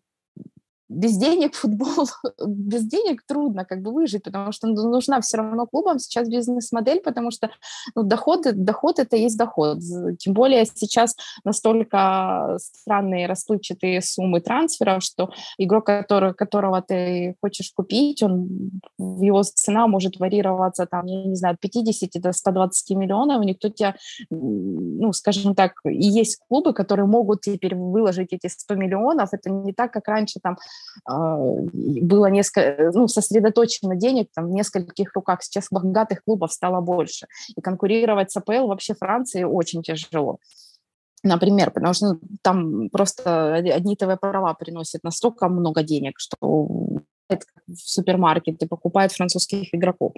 [0.90, 2.08] без денег футбол,
[2.48, 7.32] без денег трудно как бы выжить, потому что нужна все равно клубам сейчас бизнес-модель, потому
[7.32, 7.50] что
[7.96, 9.80] ну, доход, доход это есть доход.
[10.18, 18.24] Тем более сейчас настолько странные расплывчатые суммы трансферов, что игрок, который, которого ты хочешь купить,
[18.24, 23.70] он, его цена может варьироваться там, я не знаю, от 50 до 120 миллионов, никто
[23.70, 23.96] тебя,
[24.32, 29.74] ну, скажем так, и есть клубы, которые могут теперь выложить эти 100 миллионов, это не
[29.74, 30.58] так, как раньше там
[31.08, 35.44] было несколько, ну, сосредоточено денег там, в нескольких руках.
[35.44, 37.28] Сейчас богатых клубов стало больше.
[37.56, 40.40] И конкурировать с АПЛ вообще Франции очень тяжело.
[41.24, 46.38] Например, потому что ну, там просто одни ТВ-права приносят настолько много денег, что
[47.30, 50.14] в супермаркеты, покупают французских игроков.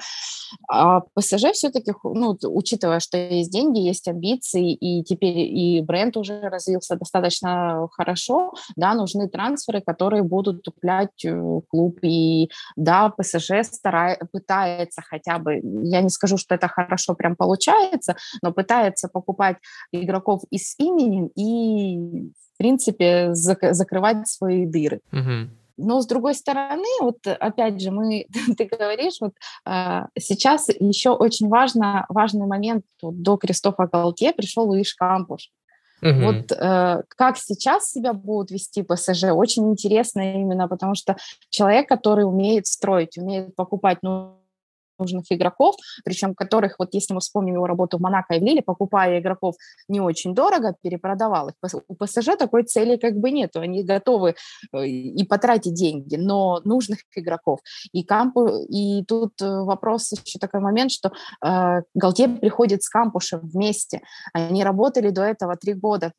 [0.70, 6.42] А ПСЖ все-таки, ну, учитывая, что есть деньги, есть амбиции, и теперь и бренд уже
[6.42, 12.00] развился достаточно хорошо, да, нужны трансферы, которые будут туплять э, клуб.
[12.02, 18.16] И да, ПСЖ старает, пытается хотя бы, я не скажу, что это хорошо прям получается,
[18.42, 19.58] но пытается покупать
[19.92, 25.02] игроков и с именем и в принципе, закрывать свои дыры.
[25.12, 25.50] Угу.
[25.78, 28.26] Но с другой стороны, вот опять же, мы,
[28.58, 29.34] ты говоришь, вот
[29.66, 35.50] э, сейчас еще очень важно, важный момент вот, до Кристофа Галтье пришел Луиш Кампуш.
[36.02, 36.20] Угу.
[36.20, 41.16] Вот э, как сейчас себя будут вести ПСЖ, очень интересно именно, потому что
[41.50, 44.41] человек, который умеет строить, умеет покупать, ну,
[45.02, 48.62] нужных игроков, причем которых, вот если мы вспомним его работу в Монако и в Лиле,
[48.62, 49.56] покупая игроков
[49.88, 51.56] не очень дорого, перепродавал их.
[51.88, 54.36] У ПСЖ такой цели как бы нету, они готовы
[54.74, 57.60] э, и потратить деньги, но нужных игроков.
[57.92, 61.12] И, Кампу, и тут э, вопрос еще такой момент, что
[61.44, 64.02] э, Галтье приходит с Кампушем вместе.
[64.34, 66.12] Они работали до этого три года,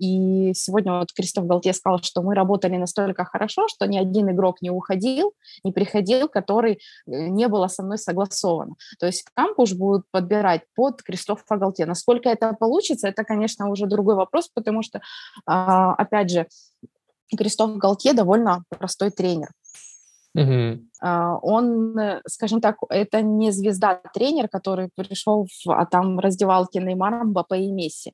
[0.00, 4.62] и сегодня вот Кристоф Галтье сказал, что мы работали настолько хорошо, что ни один игрок
[4.62, 5.32] не уходил,
[5.64, 8.74] не приходил, который э, не было со мной согласен согласовано.
[8.98, 11.86] То есть кампуш будут подбирать под Кристофа Галтье.
[11.86, 15.00] Насколько это получится, это, конечно, уже другой вопрос, потому что,
[15.46, 16.46] а, опять же,
[17.36, 19.48] Кристоф Галтье довольно простой тренер.
[20.42, 20.84] Угу.
[21.42, 21.96] Он,
[22.26, 28.12] скажем так, это не звезда-тренер, который пришел в, а там раздевалки Неймара, Мбаппе и Месси.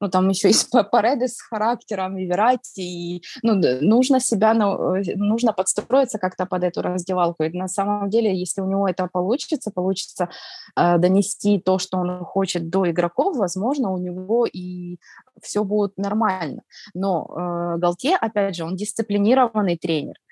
[0.00, 5.52] Ну, там еще есть Пареды с характером, и Верати, и, ну, нужно себя, ну, нужно
[5.52, 10.28] подстроиться как-то под эту раздевалку, и на самом деле, если у него это получится, получится
[10.76, 14.98] э, донести то, что он хочет до игроков, возможно, у него и
[15.40, 16.62] все будет нормально,
[16.94, 20.23] но э, Галтье, опять же, он дисциплинированный тренер, а,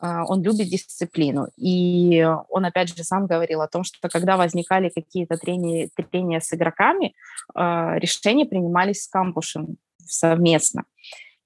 [0.00, 1.48] он любит дисциплину.
[1.56, 6.52] И он, опять же, сам говорил о том, что когда возникали какие-то трения, трения с
[6.52, 7.14] игроками,
[7.54, 10.84] а, решения принимались с кампушем совместно.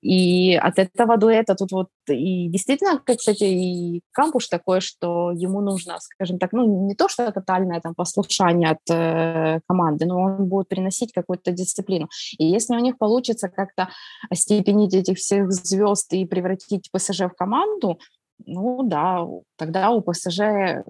[0.02, 5.96] И от этого дуэта тут вот и действительно, кстати, и кампуш такой, что ему нужно,
[6.00, 10.68] скажем так, ну не то, что тотальное там послушание от э, команды, но он будет
[10.68, 12.08] приносить какую-то дисциплину.
[12.36, 13.90] И если у них получится как-то
[14.28, 18.00] остепенить этих всех звезд и превратить ПСЖ в команду,
[18.46, 19.26] ну да,
[19.57, 20.85] тогда у ПСЖ,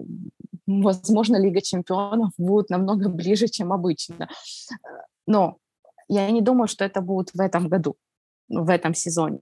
[0.67, 4.29] возможно, Лига чемпионов будет намного ближе, чем обычно.
[5.27, 5.57] Но
[6.07, 7.95] я не думаю, что это будет в этом году
[8.49, 9.39] в этом сезоне.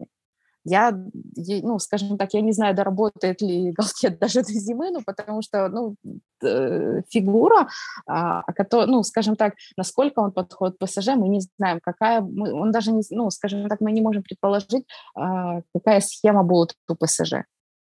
[0.64, 5.42] Я, ну, скажем так, я не знаю, доработает ли Галкет даже до зимы, ну, потому
[5.42, 5.96] что, ну,
[7.10, 7.68] фигура,
[8.06, 8.44] а,
[8.86, 13.02] ну, скажем так, насколько он подходит ПСЖ, мы не знаем, какая, мы, он даже не,
[13.10, 17.46] ну, скажем так, мы не можем предположить, а, какая схема будет у ПСЖ.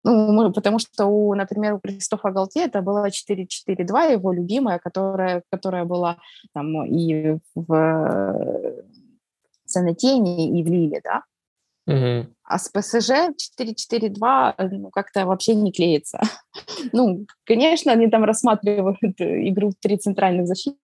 [0.08, 5.44] Ну, мы, потому что, у, например, у Кристофа Галте это была 4-4-2, его любимая, которая,
[5.52, 6.18] которая была
[6.54, 8.74] там и в
[9.66, 11.24] Санетени и в Лиле, да?
[11.88, 12.34] Угу.
[12.44, 16.22] А с ПСЖ 4-4-2 ну, как-то вообще не клеится.
[16.94, 20.80] ну, конечно, они там рассматривают игру в три центральных защитника,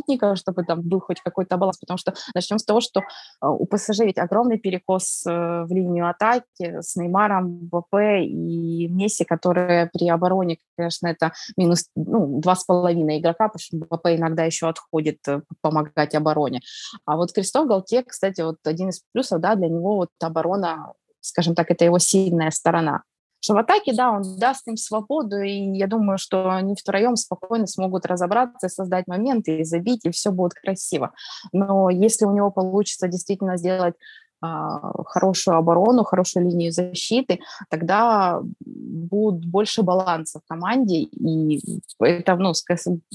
[0.00, 3.66] защитников, чтобы там был хоть какой-то баланс, потому что начнем с того, что э, у
[3.66, 10.08] ПСЖ ведь огромный перекос э, в линию атаки с Неймаром, ВП и Месси, которые при
[10.08, 15.18] обороне, конечно, это минус ну, два с половиной игрока, потому что ВП иногда еще отходит
[15.28, 16.60] э, помогать обороне.
[17.04, 21.54] А вот Кристоф Галте, кстати, вот один из плюсов, да, для него вот оборона скажем
[21.54, 23.02] так, это его сильная сторона
[23.40, 27.66] что в атаке, да, он даст им свободу, и я думаю, что они втроем спокойно
[27.66, 31.12] смогут разобраться, создать моменты и забить, и все будет красиво.
[31.52, 33.94] Но если у него получится действительно сделать
[34.42, 41.60] а, хорошую оборону, хорошую линию защиты, тогда будет больше баланса в команде, и
[41.98, 42.52] это, ну,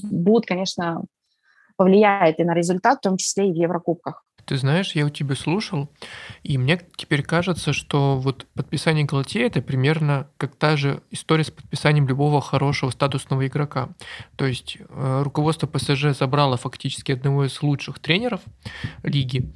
[0.04, 1.04] будет, конечно,
[1.76, 4.25] повлияет и на результат, в том числе и в Еврокубках.
[4.46, 5.90] Ты знаешь, я у тебя слушал,
[6.44, 11.50] и мне теперь кажется, что вот подписание Галатея это примерно как та же история с
[11.50, 13.88] подписанием любого хорошего статусного игрока.
[14.36, 18.40] То есть э, руководство ПСЖ забрало фактически одного из лучших тренеров
[19.02, 19.52] лиги,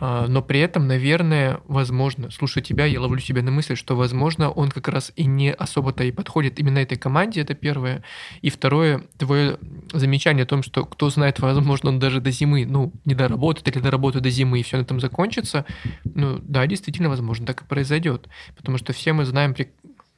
[0.00, 4.50] э, но при этом, наверное, возможно, слушая тебя, я ловлю себя на мысли, что, возможно,
[4.50, 8.02] он как раз и не особо-то и подходит именно этой команде, это первое.
[8.40, 9.58] И второе, твое
[9.92, 13.80] замечание о том, что кто знает, возможно, он даже до зимы, ну, не доработает или
[13.80, 15.64] доработает до зимы, и все на этом закончится,
[16.04, 18.28] ну да, действительно, возможно, так и произойдет.
[18.56, 19.54] Потому что все мы знаем,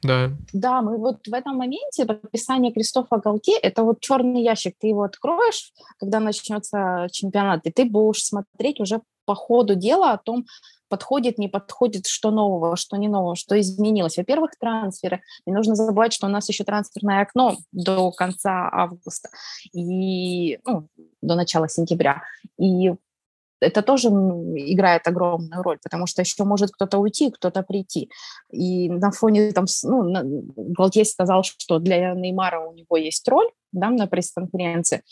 [0.01, 0.31] да.
[0.53, 5.03] Да, мы вот в этом моменте подписание Кристофа Галте, это вот черный ящик, ты его
[5.03, 10.45] откроешь, когда начнется чемпионат, и ты будешь смотреть уже по ходу дела о том,
[10.87, 14.17] подходит, не подходит, что нового, что не нового, что изменилось.
[14.17, 15.21] Во-первых, трансферы.
[15.45, 19.29] Не нужно забывать, что у нас еще трансферное окно до конца августа
[19.73, 20.87] и ну,
[21.21, 22.21] до начала сентября.
[22.59, 22.93] И
[23.59, 28.09] это тоже играет огромную роль, потому что еще может кто-то уйти, кто-то прийти.
[28.51, 33.89] И на фоне там, ну, Галтье сказал, что для Неймара у него есть роль, да,
[33.89, 35.03] на пресс-конференции,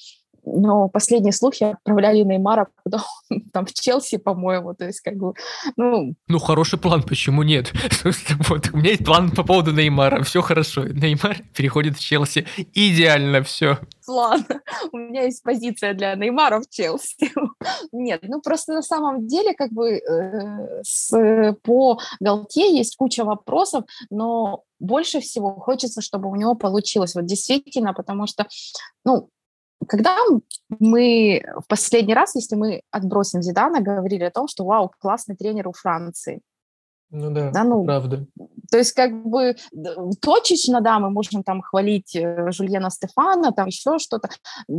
[0.46, 3.04] но последние слухи отправляли Неймара куда
[3.54, 5.34] там в Челси, по-моему, то есть как бы,
[5.78, 6.16] ну...
[6.28, 7.72] Ну, хороший план, почему нет?
[8.50, 10.84] вот, у меня есть план по поводу Неймара, все хорошо.
[10.86, 13.80] Неймар переходит в Челси, идеально все.
[14.06, 14.46] План.
[14.92, 17.32] У меня есть позиция для Неймара в Челси.
[17.92, 23.86] нет, ну просто на самом деле как бы э, с, по Галте есть куча вопросов,
[24.10, 27.16] но больше всего хочется, чтобы у него получилось.
[27.16, 28.48] Вот действительно, потому что,
[29.06, 29.30] ну,
[29.88, 30.18] когда
[30.80, 35.68] мы в последний раз, если мы отбросим Зидана, говорили о том, что вау, классный тренер
[35.68, 36.42] у Франции.
[37.16, 38.26] Ну да, да ну, правда.
[38.72, 39.56] То есть как бы
[40.20, 44.30] точечно, да, мы можем там хвалить э, Жульена Стефана, там еще что-то,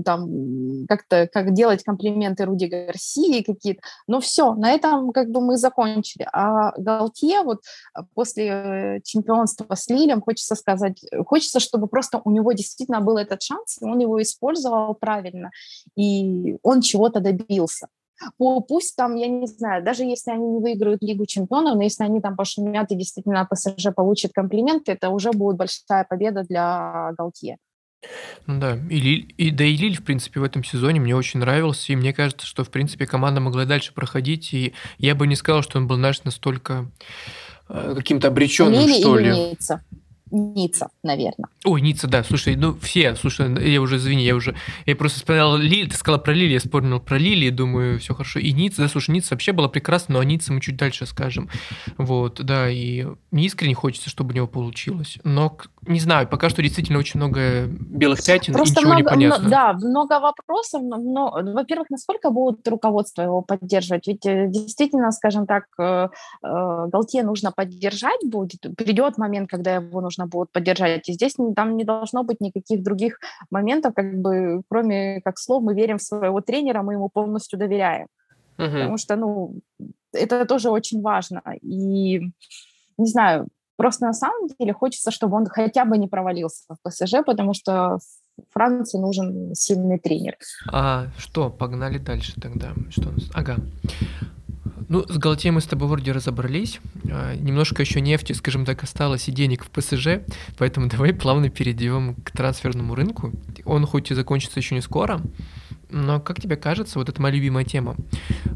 [0.04, 5.56] там как-то как делать комплименты Руди Гарсии какие-то, но все, на этом как бы мы
[5.56, 6.26] закончили.
[6.32, 7.60] А Галтье вот
[7.96, 13.16] э, после э, чемпионства с Лилем, хочется сказать, хочется, чтобы просто у него действительно был
[13.16, 15.52] этот шанс, и он его использовал правильно,
[15.94, 17.86] и он чего-то добился
[18.38, 22.20] пусть там, я не знаю, даже если они не выиграют Лигу чемпионов, но если они
[22.20, 27.58] там пошумят и действительно ПСЖ получит комплименты, это уже будет большая победа для Галтье.
[28.46, 31.40] Ну да, и, Лиль, и да и Лиль, в принципе, в этом сезоне мне очень
[31.40, 35.36] нравился, и мне кажется, что, в принципе, команда могла дальше проходить, и я бы не
[35.36, 36.90] сказал, что он был, знаешь, настолько
[37.68, 39.30] э, каким-то обреченным, Лили что ли.
[39.30, 39.82] Ницца.
[40.30, 41.48] Ницца, наверное.
[41.64, 44.56] Ой, Ницца, да, слушай, ну все, слушай, я уже, извини, я уже,
[44.86, 48.40] я просто вспоминал Лили, ты сказала про Лили, я вспомнил про Лили, думаю, все хорошо.
[48.40, 51.48] И Ницца, да, слушай, Ницца вообще была прекрасна, но о Ницце мы чуть дальше скажем.
[51.98, 55.18] Вот, да, и не искренне хочется, чтобы у него получилось.
[55.24, 59.28] Но не знаю, пока что действительно очень много белых пятен Просто и ничего много, не
[59.28, 59.48] понятно.
[59.48, 60.82] Да, много вопросов.
[60.82, 64.06] Но, во-первых, насколько будет руководство его поддерживать?
[64.06, 66.08] Ведь э, действительно, скажем так, э,
[66.42, 68.60] э, Галтье нужно поддержать будет.
[68.76, 71.08] Придет момент, когда его нужно будет поддержать.
[71.08, 73.18] И здесь там не должно быть никаких других
[73.50, 78.06] моментов, как бы, кроме как слов, мы верим в своего тренера, мы ему полностью доверяем.
[78.58, 78.66] Угу.
[78.70, 79.60] Потому что, ну,
[80.12, 81.42] это тоже очень важно.
[81.60, 82.20] И,
[82.96, 87.24] не знаю, Просто на самом деле хочется, чтобы он хотя бы не провалился в ПСЖ,
[87.26, 87.98] потому что
[88.50, 90.36] Франции нужен сильный тренер.
[90.72, 92.72] А что, погнали дальше тогда.
[92.90, 93.30] Что у нас?
[93.32, 93.56] Ага.
[94.88, 96.80] Ну, с Галатеей мы с тобой вроде разобрались.
[97.10, 100.20] А, немножко еще нефти, скажем так, осталось и денег в ПСЖ,
[100.58, 103.32] поэтому давай плавно перейдем к трансферному рынку.
[103.64, 105.20] Он хоть и закончится еще не скоро,
[105.90, 107.96] но как тебе кажется, вот это моя любимая тема,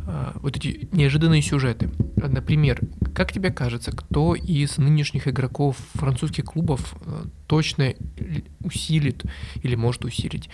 [0.07, 1.91] а, вот эти неожиданные сюжеты.
[2.17, 2.81] Например,
[3.15, 7.95] как тебе кажется, кто из нынешних игроков французских клубов а, точно
[8.61, 9.25] усилит
[9.63, 10.51] или может усилить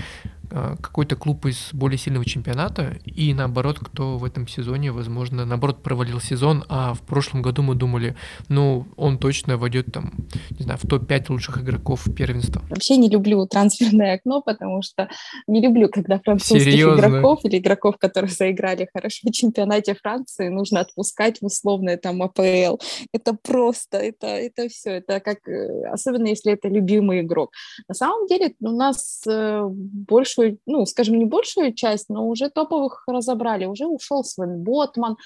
[0.50, 6.20] какой-то клуб из более сильного чемпионата, и наоборот, кто в этом сезоне, возможно, наоборот, провалил
[6.20, 8.16] сезон, а в прошлом году мы думали,
[8.48, 10.12] ну, он точно войдет там,
[10.50, 12.62] не знаю, в топ-5 лучших игроков первенства.
[12.70, 15.08] Вообще не люблю трансферное окно, потому что
[15.46, 17.00] не люблю, когда французских Серьезно?
[17.00, 22.78] игроков или игроков, которые заиграли хорошо в чемпионате Франции, нужно отпускать в условное там АПЛ.
[23.12, 27.50] Это просто, это, это все, это как, э, особенно если это любимый игрок.
[27.88, 32.50] На самом деле у нас э, больше большую, ну, скажем, не большую часть, но уже
[32.50, 33.66] топовых разобрали.
[33.66, 35.16] Уже ушел Свен Ботман,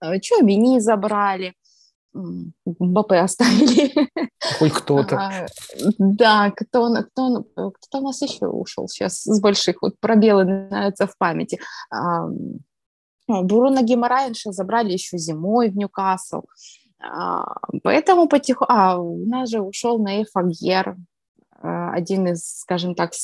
[0.00, 1.54] э, Чуамини забрали.
[2.14, 4.08] МБП оставили.
[4.58, 5.16] Хоть кто-то.
[5.16, 5.46] А,
[5.98, 11.18] да, кто, кто, кто у нас еще ушел сейчас с больших, вот пробелы нравятся в
[11.18, 11.58] памяти.
[11.90, 12.28] А,
[13.26, 16.42] Буруна Гимараенша забрали еще зимой в Ньюкасл.
[17.00, 18.72] А, поэтому потихоньку...
[18.72, 20.96] А, у нас же ушел Наиф Агьер,
[21.60, 23.14] один из, скажем так,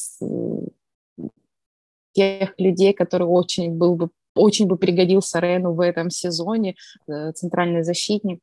[2.13, 6.77] тех людей, который очень был бы очень бы пригодился Рену в этом сезоне,
[7.09, 8.41] э, центральный защитник,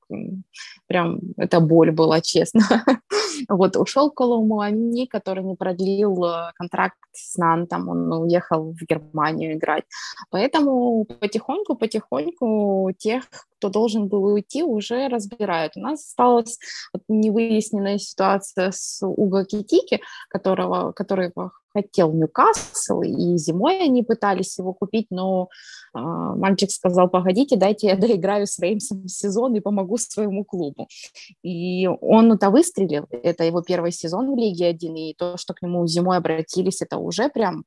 [0.85, 2.61] прям это боль была, честно.
[3.49, 9.83] вот ушел Коломуани, который не продлил э, контракт с Нантом, он уехал в Германию играть.
[10.29, 13.23] Поэтому потихоньку-потихоньку тех,
[13.57, 15.73] кто должен был уйти, уже разбирают.
[15.75, 16.59] У нас осталась
[17.07, 21.31] невыясненная ситуация с Уго Китики, которого, который
[21.73, 25.49] хотел Ньюкасл, и зимой они пытались его купить, но
[26.01, 30.87] мальчик сказал, погодите, дайте я доиграю с Реймсом сезон и помогу своему клубу.
[31.43, 35.61] И он это выстрелил, это его первый сезон в Лиге 1, и то, что к
[35.61, 37.65] нему зимой обратились, это уже прям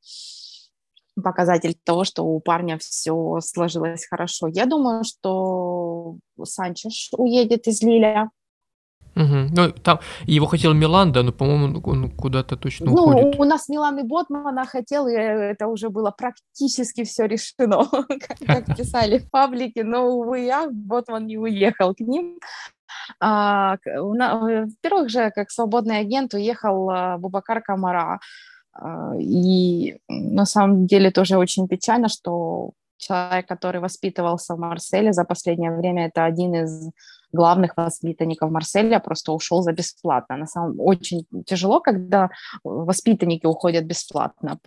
[1.22, 4.48] показатель того, что у парня все сложилось хорошо.
[4.48, 8.30] Я думаю, что Санчеш уедет из Лиля,
[9.20, 9.48] Угу.
[9.52, 13.38] Ну, там его хотел Милан, да, но, по-моему, он куда-то точно ну, уходит.
[13.38, 17.86] у нас Милан и Ботмана хотел, и это уже было практически все решено,
[18.46, 22.38] как писали в паблике, но, увы, я, Ботман не уехал к ним.
[23.20, 28.20] А, во-первых же, как свободный агент уехал а, Бубакар Камара,
[28.72, 35.24] а, и на самом деле тоже очень печально, что человек, который воспитывался в Марселе за
[35.24, 36.90] последнее время, это один из
[37.32, 40.36] главных воспитанников Марселя просто ушел за бесплатно.
[40.36, 42.30] На самом очень тяжело, когда
[42.64, 44.58] воспитанники уходят бесплатно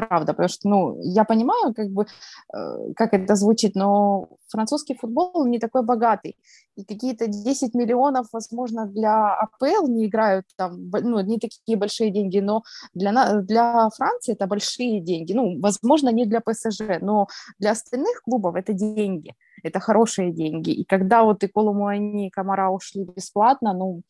[0.00, 2.06] правда, потому что, ну, я понимаю, как бы,
[2.54, 6.36] э, как это звучит, но французский футбол не такой богатый,
[6.76, 12.40] и какие-то 10 миллионов, возможно, для АПЛ не играют там, ну, не такие большие деньги,
[12.40, 12.62] но
[12.94, 17.26] для, для Франции это большие деньги, ну, возможно, не для ПСЖ, но
[17.58, 22.70] для остальных клубов это деньги, это хорошие деньги, и когда вот и Колумуани, и Камара
[22.70, 24.02] ушли бесплатно, ну,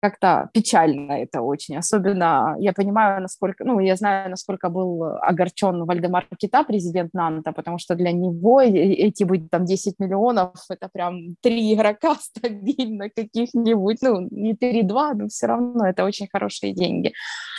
[0.00, 1.76] как-то печально это очень.
[1.76, 7.78] Особенно я понимаю, насколько, ну, я знаю, насколько был огорчен Вальдемар Кита, президент Нанта, потому
[7.78, 14.28] что для него эти будет там 10 миллионов, это прям три игрока стабильно каких-нибудь, ну,
[14.30, 17.12] не 3-2, но все равно это очень хорошие деньги.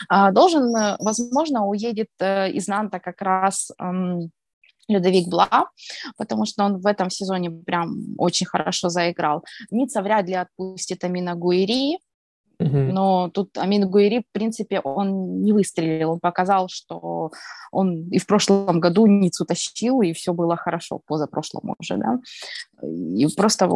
[0.09, 3.71] А, должен, возможно, уедет э, из Нанта как раз
[4.87, 5.69] Людовик Бла,
[6.17, 9.43] потому что он в этом сезоне прям очень хорошо заиграл.
[9.69, 11.97] Ницца вряд ли отпустит Амина Гуири,
[12.59, 16.13] но тут Амин Гуэри, в принципе, он не выстрелил.
[16.13, 17.31] Он показал, что
[17.71, 22.19] он и в прошлом году Ницу тащил, и все было хорошо, позапрошлом уже, да.
[22.81, 23.69] И просто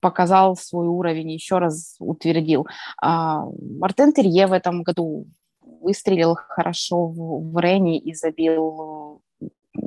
[0.00, 2.66] показал свой уровень, еще раз утвердил.
[3.00, 3.44] А
[3.80, 5.26] Мартен Терье в этом году
[5.62, 9.22] выстрелил хорошо в, в Рене и забил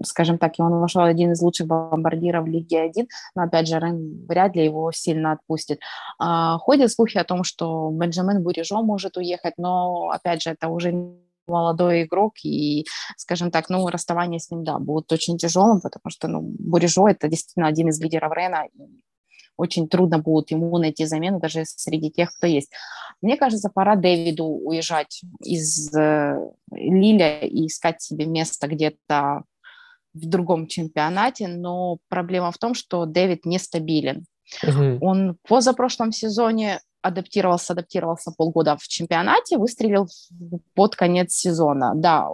[0.03, 4.25] скажем так, и он вошел один из лучших бомбардиров Лиги 1, но, опять же, Рен
[4.27, 5.79] вряд ли его сильно отпустит.
[6.19, 10.93] А, ходят слухи о том, что Бенджамин Бурижо может уехать, но, опять же, это уже
[11.47, 12.85] молодой игрок, и,
[13.17, 17.27] скажем так, ну, расставание с ним, да, будет очень тяжелым, потому что, ну, Бурижо– это
[17.27, 19.01] действительно один из лидеров Рена, и
[19.59, 22.71] очень трудно будет ему найти замену даже среди тех, кто есть.
[23.21, 26.37] Мне кажется, пора Дэвиду уезжать из э,
[26.71, 29.43] Лиля и искать себе место где-то
[30.13, 34.25] в другом чемпионате, но проблема в том, что Дэвид нестабилен.
[34.63, 34.97] Угу.
[35.01, 40.07] Он в позапрошлом сезоне адаптировался, адаптировался полгода в чемпионате, выстрелил
[40.75, 41.93] под конец сезона.
[41.95, 42.27] Да,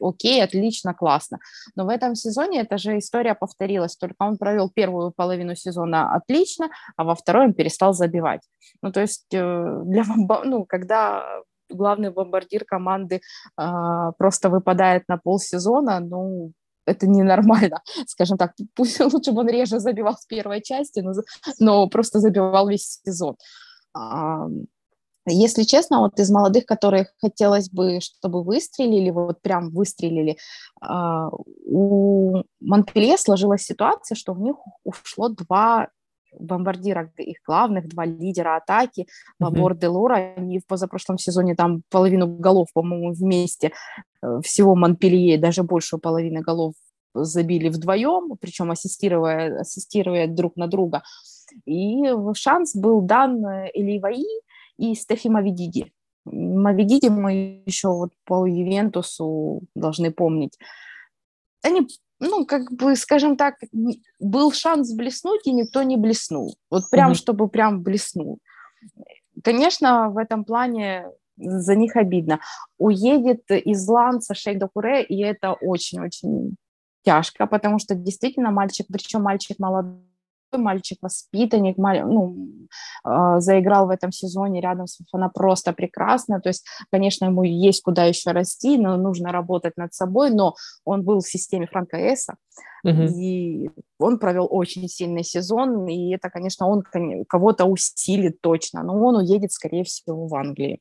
[0.00, 1.38] окей, отлично, классно.
[1.74, 6.68] Но в этом сезоне эта же история повторилась, только он провел первую половину сезона отлично,
[6.96, 8.42] а во второй он перестал забивать.
[8.80, 10.04] Ну, то есть э, для
[10.44, 11.24] ну, когда
[11.68, 13.20] главный бомбардир команды
[13.58, 16.52] э, просто выпадает на полсезона, ну,
[16.86, 18.52] это ненормально, скажем так.
[18.74, 21.12] Пусть лучше бы он реже забивал в первой части, но,
[21.58, 23.36] но просто забивал весь сезон.
[25.26, 30.36] Если честно, вот из молодых, которых хотелось бы, чтобы выстрелили, вот прям выстрелили,
[30.80, 35.90] а, у Монпелье сложилась ситуация, что у них ушло два
[36.38, 39.06] бомбардира, их главных, два лидера атаки,
[39.40, 39.78] Лабор mm-hmm.
[39.78, 43.72] Делора, они в позапрошлом сезоне там половину голов, по-моему, вместе
[44.22, 46.74] э, всего Монпелье, даже большую половину голов
[47.14, 51.02] забили вдвоем, причем ассистируя, ассистируя друг на друга.
[51.66, 52.02] И
[52.34, 54.24] шанс был дан Эли Ваи
[54.78, 55.92] и Стефи Мавидиди.
[56.24, 60.58] Мавидиди мы еще вот по Ювентусу должны помнить.
[61.62, 61.86] Они,
[62.22, 63.56] ну, как бы, скажем так,
[64.20, 66.56] был шанс блеснуть, и никто не блеснул.
[66.70, 67.16] Вот прям, mm-hmm.
[67.16, 68.38] чтобы прям блеснул.
[69.42, 71.06] Конечно, в этом плане
[71.36, 72.40] за них обидно.
[72.78, 76.56] Уедет из Ланса Шейк Докуре, и это очень-очень
[77.04, 80.00] тяжко, потому что действительно мальчик, причем мальчик молодой,
[80.58, 82.36] мальчик воспитанник, ну,
[83.04, 87.82] э, заиграл в этом сезоне рядом с она просто прекрасно, то есть, конечно, ему есть
[87.82, 92.36] куда еще расти, но нужно работать над собой, но он был в системе Франка Эса,
[92.86, 93.08] uh-huh.
[93.08, 96.82] и он провел очень сильный сезон, и это, конечно, он
[97.28, 100.78] кого-то усилит точно, но он уедет, скорее всего, в Англию.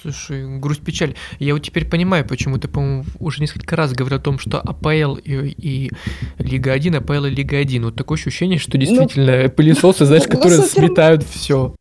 [0.00, 1.14] Слушай, грусть печаль.
[1.38, 5.16] Я вот теперь понимаю, почему ты, по-моему, уже несколько раз говорил о том, что АПЛ
[5.16, 5.90] и, и
[6.38, 7.84] Лига 1, АПЛ и Лига 1.
[7.84, 11.74] Вот такое ощущение, что ну, действительно ну, пылесосы, знаешь, ну, которые сметают все.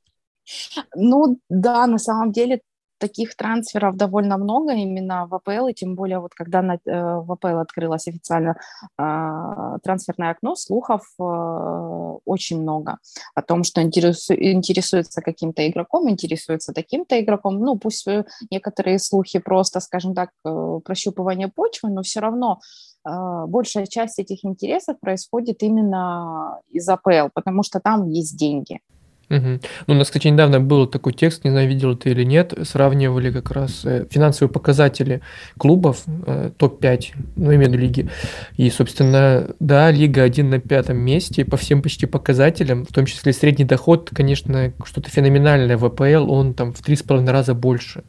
[0.95, 2.62] Ну да, на самом деле
[3.00, 7.32] таких трансферов довольно много именно в АПЛ, и тем более вот когда на, э, в
[7.32, 8.56] АПЛ открылось официально
[8.97, 11.24] э, трансферное окно, слухов э,
[12.26, 12.97] очень много
[13.36, 17.60] о том, что интересу, интересуется каким-то игроком, интересуется таким-то игроком.
[17.60, 18.08] Ну, пусть
[18.52, 22.60] некоторые слухи просто, скажем так, э, прощупывание почвы, но все равно
[23.06, 28.80] э, большая часть этих интересов происходит именно из АПЛ, потому что там есть деньги.
[29.30, 29.59] Угу.
[29.88, 33.32] Ну, у нас, кстати, недавно был такой текст, не знаю, видел ты или нет, сравнивали
[33.32, 35.21] как раз э, финансовые показатели
[35.57, 37.05] клубов, э, топ-5,
[37.36, 38.09] ну, именно лиги.
[38.57, 43.34] И, собственно, да, Лига 1 на пятом месте по всем почти показателям, в том числе
[43.34, 48.03] средний доход, конечно, что-то феноменальное в АПЛ, он там в три с половиной раза больше,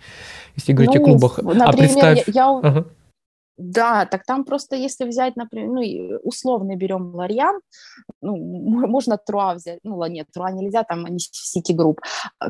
[0.56, 1.38] если говорить ну, о клубах.
[1.38, 2.24] Например, а представь...
[2.28, 2.60] я, я...
[2.62, 2.86] Ага.
[3.62, 7.60] Да, так там просто, если взять, например, ну, условно берем Лорьян,
[8.22, 12.00] ну, можно Труа взять, ну, нет, Труа нельзя, там они Сити Групп.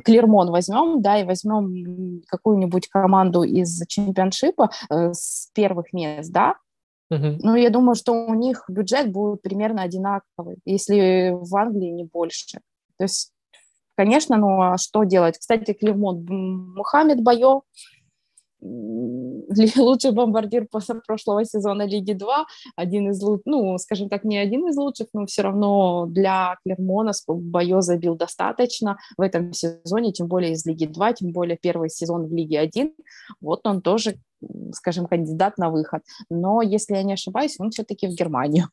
[0.04, 6.54] Клермон возьмем, да, и возьмем какую-нибудь команду из чемпионшипа э, с первых мест, да,
[7.12, 7.38] Uh-huh.
[7.40, 12.61] Ну, я думаю, что у них бюджет будет примерно одинаковый, если в Англии не больше.
[12.98, 13.32] То есть,
[13.96, 15.36] конечно, ну, а что делать?
[15.36, 16.24] Кстати, Клермон,
[16.76, 17.62] Мухаммед Байо,
[18.61, 22.46] лучший бомбардир после прошлого сезона Лиги 2,
[22.76, 27.12] один из лучших, ну, скажем так, не один из лучших, но все равно для Клермона
[27.26, 32.26] Байо забил достаточно в этом сезоне, тем более из Лиги 2, тем более первый сезон
[32.26, 32.92] в Лиге 1,
[33.40, 34.16] вот он тоже
[34.72, 36.02] скажем, кандидат на выход.
[36.30, 38.68] Но, если я не ошибаюсь, он все-таки в Германию.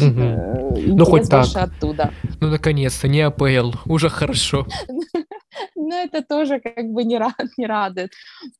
[0.00, 0.96] Угу.
[0.96, 1.46] Ну, хоть так.
[1.54, 2.12] оттуда.
[2.40, 3.72] Ну, наконец-то, не АПЛ.
[3.86, 4.66] Уже хорошо.
[5.74, 8.12] Ну, это тоже как бы не, рад, не радует.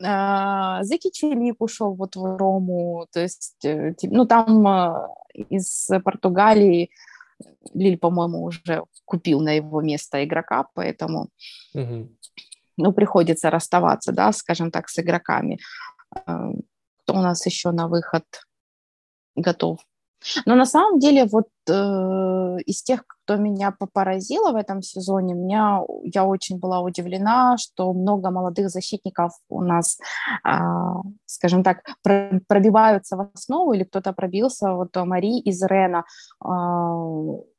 [0.03, 6.91] А, Зеки Челик ушел вот в Рому, то есть, э, ну, там а, из Португалии
[7.75, 11.29] Лиль, по-моему, уже купил на его место игрока, поэтому,
[11.75, 12.09] угу.
[12.77, 15.59] ну, приходится расставаться, да, скажем так, с игроками.
[16.11, 16.51] А,
[17.03, 18.25] кто у нас еще на выход
[19.35, 19.81] готов?
[20.47, 25.81] Но на самом деле вот э, из тех, кто меня поразило в этом сезоне, меня,
[26.03, 29.99] я очень была удивлена, что много молодых защитников у нас,
[30.47, 30.51] э,
[31.27, 36.05] скажем так, про, пробиваются в основу, или кто-то пробился, вот Мари из Рена,
[36.45, 36.49] э,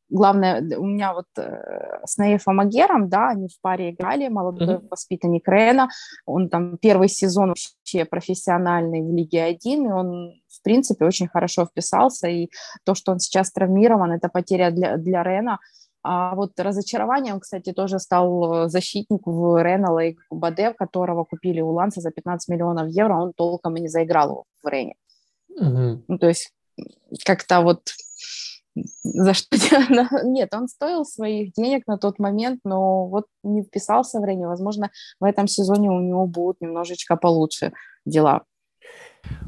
[0.09, 4.87] главное, у меня вот э, с Наефом Агером, да, они в паре играли, молодой mm-hmm.
[4.89, 5.89] воспитанник Рена,
[6.25, 11.65] он там первый сезон вообще профессиональный в Лиге 1, и он, в принципе, очень хорошо
[11.65, 12.49] вписался, и
[12.83, 15.59] то, что он сейчас травмирован, это потеря для, для Рена,
[16.07, 21.99] а вот разочарованием, кстати, тоже стал защитник в Рена Лейк Баде, которого купили у Ланса
[21.99, 24.95] за 15 миллионов евро, он толком и не заиграл в Рене.
[25.59, 26.03] Mm-hmm.
[26.07, 26.53] Ну, то есть
[27.25, 27.89] как-то вот
[29.03, 29.57] за что
[30.23, 34.47] нет, он стоил своих денег на тот момент, но вот не вписался в Рене.
[34.47, 37.73] Возможно, в этом сезоне у него будут немножечко получше
[38.05, 38.43] дела.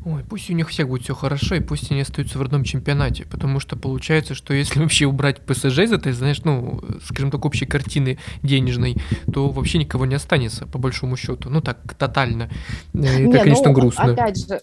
[0.05, 3.25] Ой, пусть у них всех будет все хорошо, и пусть они остаются в родном чемпионате,
[3.25, 7.65] потому что получается, что если вообще убрать ПСЖ из этой, знаешь, ну, скажем так, общей
[7.65, 8.97] картины денежной,
[9.31, 11.49] то вообще никого не останется, по большому счету.
[11.49, 12.49] Ну так, тотально.
[12.93, 14.13] Э, это, не, конечно, ну, грустно.
[14.13, 14.59] Опять же,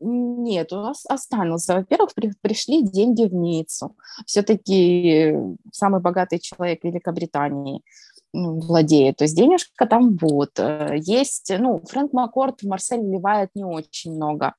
[0.00, 1.74] нет, у нас остался.
[1.74, 3.96] Во-первых, при, пришли деньги в Ниццу.
[4.26, 5.34] Все-таки
[5.72, 7.82] самый богатый человек Великобритании
[8.32, 9.16] ну, владеет.
[9.16, 10.58] То есть денежка там вот.
[10.58, 14.54] Э, есть, ну, Фрэнк Маккорд в Марсель вливает не очень много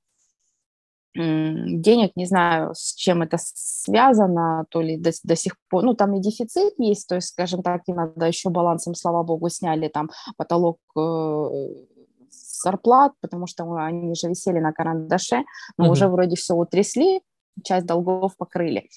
[1.13, 6.15] денег, не знаю, с чем это связано, то ли до, до сих пор, ну, там
[6.15, 10.09] и дефицит есть, то есть, скажем так, и надо еще балансом, слава богу, сняли там
[10.37, 10.99] потолок э,
[12.61, 15.43] зарплат, потому что они же висели на карандаше,
[15.77, 15.91] но mm-hmm.
[15.91, 17.21] уже вроде все утрясли,
[17.63, 18.89] часть долгов покрыли.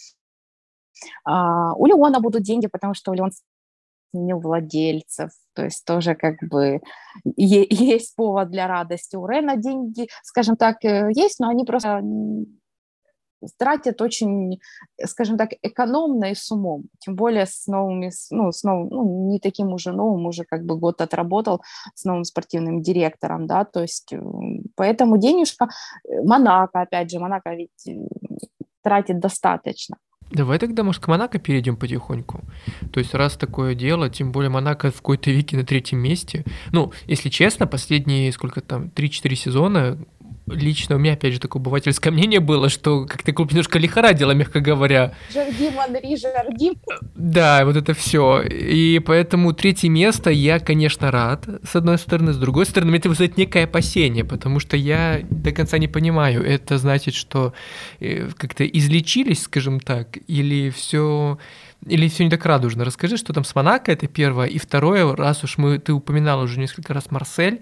[1.25, 3.31] А, у Леона будут деньги, потому что Леон
[4.13, 6.81] сменил владельцев, то есть тоже как бы
[7.37, 9.17] есть повод для радости.
[9.17, 12.01] У Рена деньги, скажем так, э, есть, но они просто
[13.59, 14.61] тратят очень,
[15.05, 19.39] скажем так, экономно и с умом, тем более с новыми, ну, с новым, ну, не
[19.39, 21.61] таким уже новым, уже как бы год отработал
[21.95, 24.21] с новым спортивным директором, да, то есть э,
[24.77, 25.69] поэтому денежка,
[26.05, 27.93] э, Монако, опять же, Монако ведь э,
[28.83, 29.97] тратит достаточно.
[30.31, 32.41] Давай тогда, может, к Монако перейдем потихоньку.
[32.93, 36.45] То есть, раз такое дело, тем более Монако в какой-то веке на третьем месте.
[36.73, 39.99] Ну, если честно, последние, сколько там, 3-4 сезона
[40.47, 44.61] лично у меня, опять же, такое обывательское мнение было, что как-то клуб немножко лихорадило, мягко
[44.61, 45.15] говоря.
[45.33, 46.75] Жардим, Анри, Жардим.
[47.15, 48.43] Да, вот это все.
[48.43, 52.33] И поэтому третье место я, конечно, рад, с одной стороны.
[52.33, 56.79] С другой стороны, это вызывает некое опасение, потому что я до конца не понимаю, это
[56.79, 57.55] значит, что
[58.01, 61.39] э, как-то излечились, скажем так, или все
[61.87, 62.85] или все не так радужно.
[62.85, 64.47] Расскажи, что там с Монако, это первое.
[64.47, 67.61] И второе, раз уж мы, ты упоминал уже несколько раз Марсель,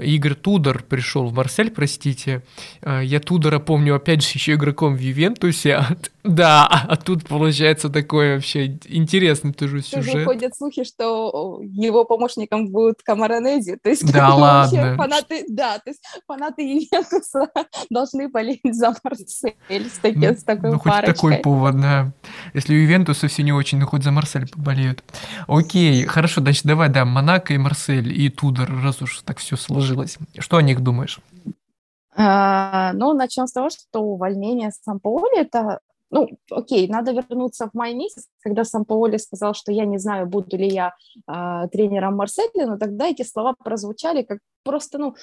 [0.00, 2.42] Игорь Тудор пришел в Марсель, простите.
[2.82, 5.84] А, я Тудора помню, опять же, еще игроком в Ювентусе.
[6.22, 10.12] Да, а тут получается такой вообще интересный тоже сюжет.
[10.12, 13.78] Тоже ходят слухи, что его помощником будет Камаранези.
[13.82, 14.96] То есть, да ладно.
[14.96, 17.48] Фанаты, да, то есть фанаты Ювентуса
[17.90, 22.12] должны болеть за Марсель с, таки, ну, с такой ну, хоть такой повод, да.
[22.52, 25.02] Если у Ювентуса все не очень, ну хоть за Марсель поболеют.
[25.46, 30.18] Окей, хорошо, значит, давай, да, Монако и Марсель, и Тудор, раз уж так все сложилось.
[30.38, 31.20] Что о них думаешь?
[32.14, 35.80] А, ну, начнем с того, что увольнение Самполи– это
[36.10, 40.26] ну, окей, надо вернуться в май месяц, когда сам Паоли сказал, что я не знаю,
[40.26, 40.94] буду ли я
[41.28, 45.14] э, тренером Марселя, но тогда эти слова прозвучали как просто, ну,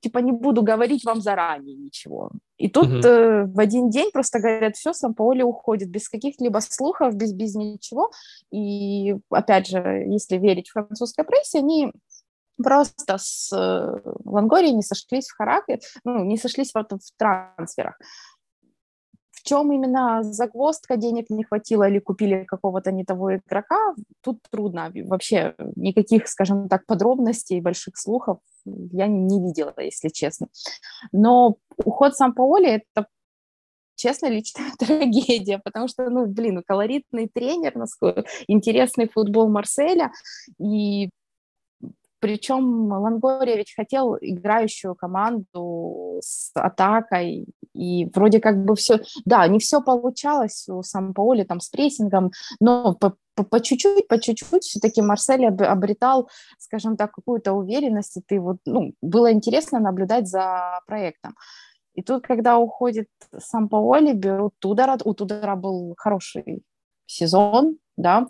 [0.00, 2.30] типа не буду говорить вам заранее ничего.
[2.56, 3.06] И тут угу.
[3.06, 7.54] э, в один день просто говорят, все, сам Паоли уходит без каких-либо слухов, без, без
[7.54, 8.10] ничего.
[8.50, 11.92] И опять же, если верить французской прессе, они
[12.56, 17.98] просто с э, Лангорией не сошлись в характере, ну, не сошлись в, в трансферах
[19.46, 24.92] чем именно загвоздка, денег не хватило или купили какого-то не того игрока, тут трудно.
[25.04, 30.48] Вообще никаких, скажем так, подробностей, больших слухов я не видела, если честно.
[31.12, 33.06] Но уход сам Паоли– это
[33.94, 40.12] честно, личная трагедия, потому что, ну, блин, колоритный тренер, насколько интересный футбол Марселя,
[40.58, 41.10] и
[42.20, 49.58] причем Лангория ведь хотел играющую команду с атакой, и вроде как бы все, да, не
[49.58, 56.30] все получалось у Сампаоли там с прессингом, но по, чуть-чуть, по чуть-чуть все-таки Марсель обретал,
[56.58, 61.34] скажем так, какую-то уверенность, и ты вот, ну, было интересно наблюдать за проектом.
[61.94, 63.08] И тут, когда уходит
[63.38, 66.62] сам Паоли, берут Тудора, у Тудора был хороший
[67.06, 68.26] сезон, да,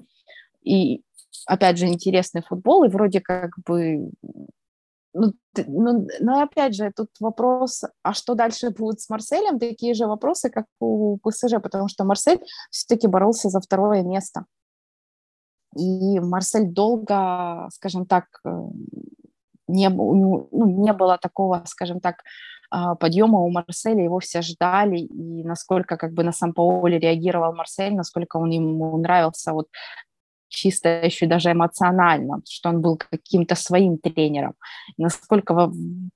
[0.63, 1.03] и
[1.47, 4.11] опять же, интересный футбол, и вроде как бы
[5.19, 5.33] ну,
[5.67, 9.59] ну, но опять же, тут вопрос, а что дальше будет с Марселем?
[9.59, 12.41] Такие же вопросы, как у ПСЖ, потому что Марсель
[12.71, 14.45] все-таки боролся за второе место.
[15.75, 18.51] И Марсель долго, скажем так, э,
[19.69, 22.23] не, ну, не было такого, скажем так,
[22.71, 27.55] а, подъема у Марселя, его все ждали, и насколько как бы на сам Паоли реагировал
[27.55, 29.69] Марсель, насколько он ему нравился вот
[30.49, 34.55] чисто еще даже эмоционально, что он был каким-то своим тренером.
[34.97, 35.71] насколько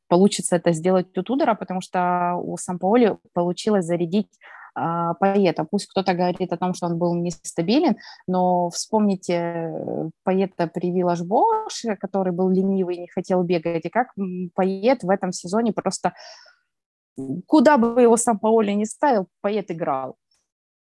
[0.09, 4.29] получится это сделать у Тудора, потому что у Сампаоли получилось зарядить
[4.75, 5.65] а, Поэта.
[5.65, 11.23] Пусть кто-то говорит о том, что он был нестабилен, но вспомните э, Поэта при Виллаж
[11.23, 14.09] Бош, который был ленивый и не хотел бегать, и как
[14.55, 16.13] Поэт в этом сезоне просто
[17.47, 20.17] куда бы его сам Паоли не ставил, Поэт играл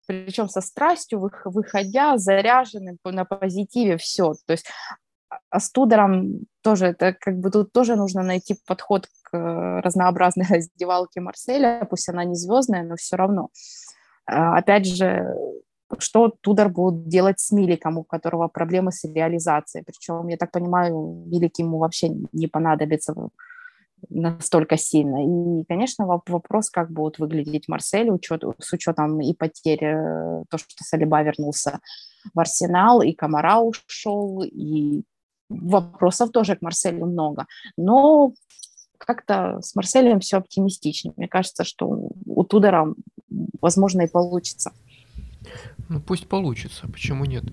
[0.09, 4.33] причем со страстью, выходя, заряженным на позитиве, все.
[4.47, 4.65] То есть
[5.51, 10.45] а с Тудором тоже, это как бы тут тоже нужно найти подход к э, разнообразной
[10.49, 13.49] раздевалке Марселя, пусть она не звездная, но все равно.
[14.25, 15.35] А, опять же,
[15.99, 19.83] что Тудор будет делать с Миликом, у которого проблемы с реализацией.
[19.85, 23.13] Причем, я так понимаю, Милик ему вообще не понадобится
[24.09, 25.61] настолько сильно.
[25.61, 30.83] И, конечно, вопрос, как будет выглядеть Марсель учет, с учетом и потерь, э, то, что
[30.83, 31.79] Салиба вернулся
[32.33, 35.03] в Арсенал, и Комара ушел, и
[35.49, 37.45] вопросов тоже к Марселю много.
[37.77, 38.33] Но
[38.97, 41.13] как-то с Марселем все оптимистичнее.
[41.17, 42.93] Мне кажется, что у Тудора,
[43.61, 44.71] возможно, и получится.
[45.89, 47.43] Ну пусть получится, почему нет?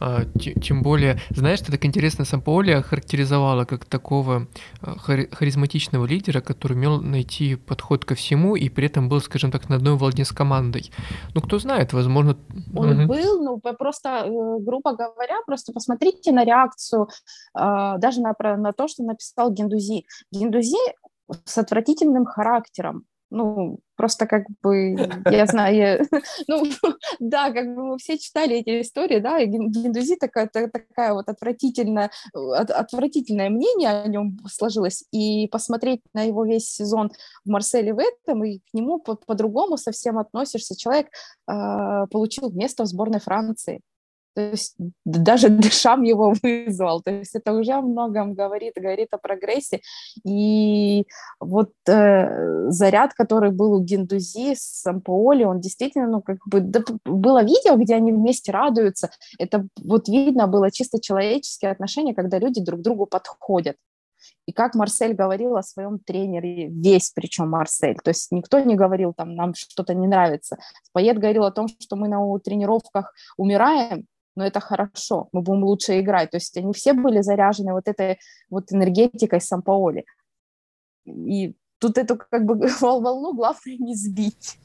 [0.00, 0.24] А,
[0.60, 4.48] тем более, знаешь, ты так интересно Сампаоли охарактеризовала как такого
[4.80, 9.68] а, харизматичного лидера, который умел найти подход ко всему и при этом был, скажем так,
[9.68, 10.90] на одной волне с командой.
[11.34, 12.36] Ну кто знает, возможно...
[12.74, 13.14] Он угу.
[13.14, 14.30] был, ну просто, э,
[14.60, 17.08] грубо говоря, просто посмотрите на реакцию,
[17.54, 20.06] а, даже на, на то, что написал Гендузи.
[20.32, 20.76] Гендузи
[21.44, 24.96] с отвратительным характером, ну, просто как бы,
[25.30, 26.06] я знаю,
[26.48, 26.64] ну,
[27.20, 32.10] да, как бы мы все читали эти истории, да, и Гиндузи такая, такая вот отвратительная,
[32.32, 37.10] от, отвратительное мнение о нем сложилось, и посмотреть на его весь сезон
[37.44, 40.76] в Марселе в этом, и к нему по- по-другому совсем относишься.
[40.76, 41.08] Человек
[41.48, 43.80] э, получил место в сборной Франции,
[44.36, 44.76] то есть
[45.06, 47.00] даже Дешам его вызвал.
[47.00, 49.80] То есть это уже о многом говорит, говорит о прогрессе.
[50.24, 51.06] И
[51.40, 56.80] вот э, заряд, который был у Гендузи с Сампооли, он действительно, ну, как бы, да,
[57.06, 59.10] было видео, где они вместе радуются.
[59.38, 63.76] Это вот видно было чисто человеческие отношения, когда люди друг другу подходят.
[64.46, 69.12] И как Марсель говорил о своем тренере, весь причем Марсель, то есть никто не говорил,
[69.14, 70.58] там, нам что-то не нравится.
[70.92, 74.06] Поэт говорил о том, что мы на тренировках умираем,
[74.36, 76.30] но это хорошо, мы будем лучше играть.
[76.30, 78.18] То есть они все были заряжены вот этой
[78.50, 80.04] вот энергетикой Сампаоли.
[81.06, 84.58] И тут эту как бы волну главное не сбить.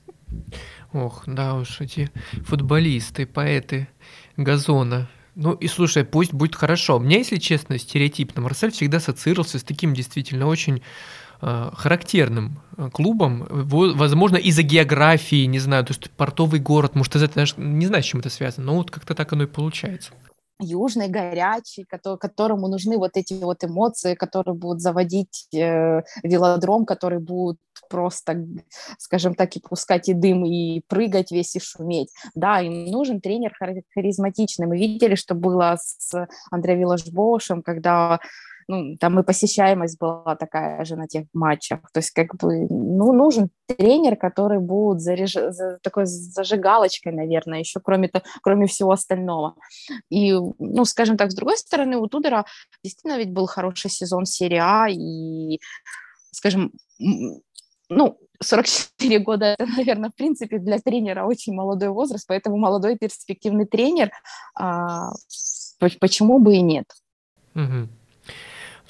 [0.93, 2.11] Ох, да уж, эти
[2.45, 3.87] футболисты, поэты
[4.37, 5.09] газона.
[5.35, 6.99] Ну и слушай, пусть будет хорошо.
[6.99, 10.81] Мне, если честно, стереотипно, Марсель всегда ассоциировался с таким действительно очень
[11.41, 17.45] характерным э, клубом, возможно, из-за географии, не знаю, то есть портовый город, может, из этого,
[17.57, 20.11] не знаю, с чем это связано, но вот как-то так оно и получается
[20.61, 27.57] южный, горячий, которому нужны вот эти вот эмоции, которые будут заводить э, велодром, который будет
[27.89, 28.45] просто,
[28.97, 32.09] скажем так, и пускать и дым, и прыгать весь, и шуметь.
[32.35, 33.53] Да, им нужен тренер
[33.93, 34.67] харизматичный.
[34.67, 38.19] Мы видели, что было с Андреем Виллашбошем, когда
[38.71, 41.79] ну, там и посещаемость была такая же на тех матчах.
[41.93, 45.33] То есть как бы, ну, нужен тренер, который будет заряж...
[45.33, 45.77] за...
[45.83, 48.23] такой зажигалочкой, наверное, еще кроме, то...
[48.41, 49.55] кроме всего остального.
[50.09, 52.45] И, ну, скажем так, с другой стороны, у Тудора
[52.81, 55.59] действительно ведь был хороший сезон серии А, и,
[56.31, 56.71] скажем,
[57.89, 63.65] ну, 44 года это, наверное, в принципе для тренера очень молодой возраст, поэтому молодой перспективный
[63.65, 64.11] тренер,
[64.55, 65.11] а,
[65.99, 66.85] почему бы и нет.
[67.53, 67.89] Угу.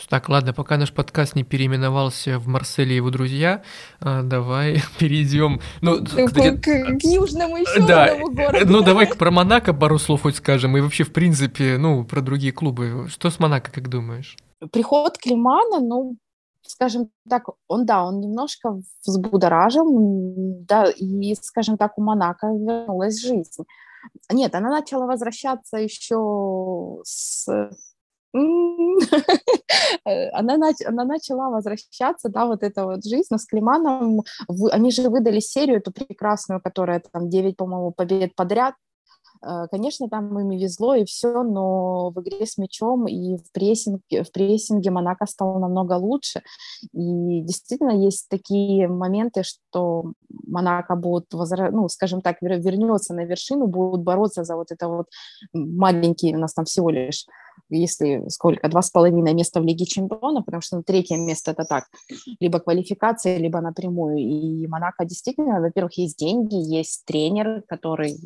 [0.09, 3.63] Так, ладно, пока наш подкаст не переименовался в Марселе и его друзья,
[3.99, 5.61] а, давай перейдем.
[5.81, 8.71] Ну, к, к, к южному еще да, одному городу.
[8.71, 10.77] Ну, давай про Монако пару слов хоть скажем.
[10.77, 13.07] И вообще, в принципе, ну, про другие клубы.
[13.09, 14.37] Что с Монако, как думаешь?
[14.71, 16.17] Приход Климана, ну,
[16.65, 19.85] скажем так, он, да, он немножко взбудоражил,
[20.67, 23.65] да, и, скажем так, у Монако вернулась жизнь.
[24.31, 27.47] Нет, она начала возвращаться еще с
[30.33, 34.91] она, нач- она начала возвращаться, да, вот эта вот жизнь, но с Климаном, вы, они
[34.91, 38.75] же выдали серию эту прекрасную, которая там 9, по-моему, побед подряд,
[39.43, 44.23] Э, конечно, там им везло и все, но в игре с мячом и в прессинге,
[44.23, 46.41] в прессинге Монако стало намного лучше.
[46.93, 50.13] И действительно есть такие моменты, что
[50.47, 51.71] Монако будут, возра...
[51.71, 55.07] ну, скажем так, вернется на вершину, будут бороться за вот это вот
[55.53, 57.25] маленький, у нас там всего лишь
[57.77, 61.65] если сколько, два с половиной места в Лиге Чемпионов, потому что ну, третье место это
[61.65, 61.85] так,
[62.39, 64.17] либо квалификация, либо напрямую.
[64.17, 68.17] И Монако действительно, во-первых, есть деньги, есть тренер, который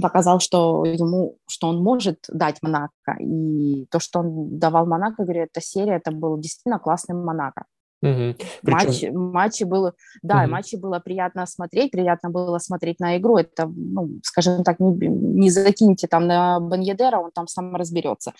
[0.00, 3.16] показал, что ему, что он может дать Монако.
[3.20, 7.64] И то, что он давал Монако, говорю, эта серия, это был действительно классный Монако.
[8.04, 8.34] Угу.
[8.62, 10.50] Матч, матчи было, да, угу.
[10.50, 13.38] матчи было приятно смотреть, приятно было смотреть на игру.
[13.38, 18.32] Это, ну, скажем так, не, не закиньте там на Баньедера, он там сам разберется.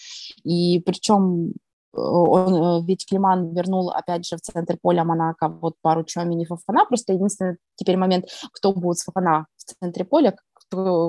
[0.44, 1.52] И причем
[1.94, 6.44] э, он, э, ведь Климан вернул, опять же, в центр поля Монако вот пару Чомини
[6.44, 10.36] Фафана, просто единственный теперь момент, кто будет с Фафана в центре поля,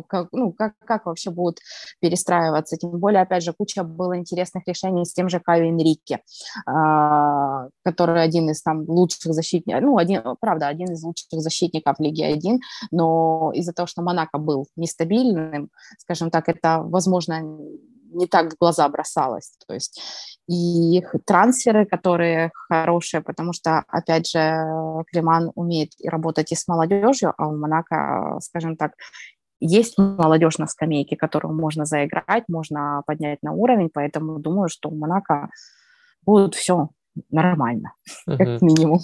[0.07, 1.59] как, ну, как, как вообще будут
[1.99, 2.77] перестраиваться.
[2.77, 6.21] Тем более, опять же, куча было интересных решений с тем же Кайо Энрике,
[6.65, 12.23] а, который один из там лучших защитников, ну, один, правда, один из лучших защитников Лиги
[12.23, 12.59] 1,
[12.91, 17.41] но из-за того, что Монако был нестабильным, скажем так, это, возможно,
[18.15, 19.51] не так в глаза бросалось.
[19.67, 20.01] То есть
[20.47, 24.39] и трансферы, которые хорошие, потому что, опять же,
[25.07, 28.93] Климан умеет работать и с молодежью, а у Монако, скажем так,
[29.59, 34.95] есть молодежь на скамейке, которую можно заиграть, можно поднять на уровень, поэтому думаю, что у
[34.95, 35.49] Монако
[36.25, 36.89] будет все
[37.29, 37.93] нормально,
[38.27, 38.37] uh-huh.
[38.37, 38.99] как минимум.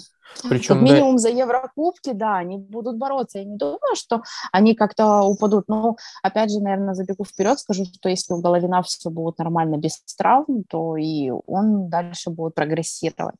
[0.48, 1.18] Причем, как минимум да...
[1.18, 3.38] за Еврокубки, да, они будут бороться.
[3.38, 5.64] Я не думаю, что они как-то упадут.
[5.68, 10.00] Но, опять же, наверное, забегу вперед, скажу, что если у Головина все будет нормально без
[10.16, 13.36] травм, то и он дальше будет прогрессировать.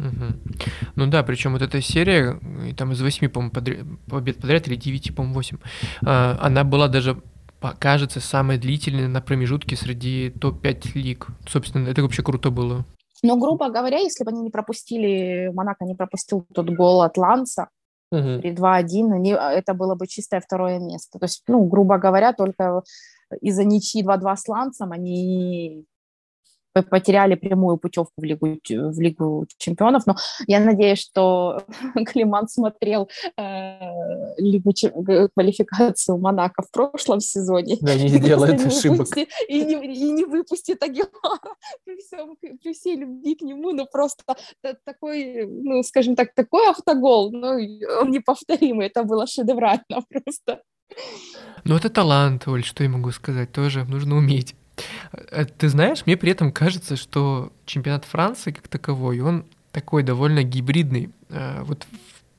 [0.00, 0.70] Угу.
[0.96, 2.40] Ну да, причем вот эта серия,
[2.76, 5.58] там из восьми, по-моему, подряд, побед подряд, или девяти, по-моему, восемь,
[6.04, 7.20] а, она была даже
[7.78, 11.26] кажется, самая длительная на промежутке среди топ-5 лиг.
[11.46, 12.86] Собственно, это вообще круто было.
[13.22, 17.68] Но, грубо говоря, если бы они не пропустили, Монако не пропустил тот гол от Ланса,
[18.14, 21.18] uh при 2-1, это было бы чистое второе место.
[21.18, 22.82] То есть, ну, грубо говоря, только
[23.42, 25.84] из-за ничьи 2-2 с Лансом они
[26.72, 30.16] потеряли прямую путевку в Лигу, в Лигу чемпионов, но
[30.46, 31.62] я надеюсь, что
[32.06, 34.72] Климан смотрел э, Лигу
[35.34, 37.76] квалификацию Монако в прошлом сезоне.
[37.80, 39.08] Да, не сделает ошибок.
[39.48, 41.10] И не, и не выпустит Агилара
[41.84, 44.24] при, всем, при всей любви к нему, ну просто
[44.84, 47.58] такой, ну скажем так, такой автогол, ну
[48.00, 50.62] он неповторимый, это было шедеврально просто.
[51.64, 54.54] Ну это талант, Оль, что я могу сказать, тоже нужно уметь.
[55.12, 60.42] Э, ты знаешь, мне при этом кажется, что чемпионат Франции как таковой, он такой довольно
[60.42, 61.10] гибридный.
[61.28, 61.86] Э, вот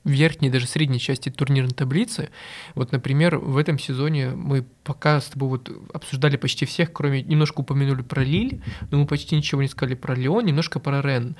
[0.04, 2.30] в верхней, даже средней части турнирной таблицы.
[2.74, 7.60] Вот, например, в этом сезоне мы пока с тобой вот обсуждали почти всех, кроме немножко
[7.60, 11.36] упомянули про Лиль, но мы почти ничего не сказали про Леон, немножко про Рен.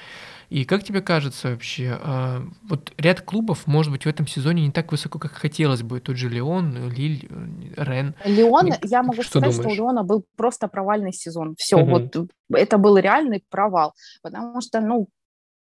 [0.53, 4.71] И как тебе кажется вообще, а, вот ряд клубов, может быть, в этом сезоне не
[4.71, 7.27] так высоко, как хотелось бы, тот же Леон, Лиль,
[7.75, 8.15] Рен.
[8.27, 8.79] Леон, Мне...
[8.83, 9.63] я могу что сказать, думаешь?
[9.63, 11.55] что у Леона был просто провальный сезон.
[11.57, 11.91] Все, угу.
[11.91, 15.09] вот это был реальный провал, потому что, ну,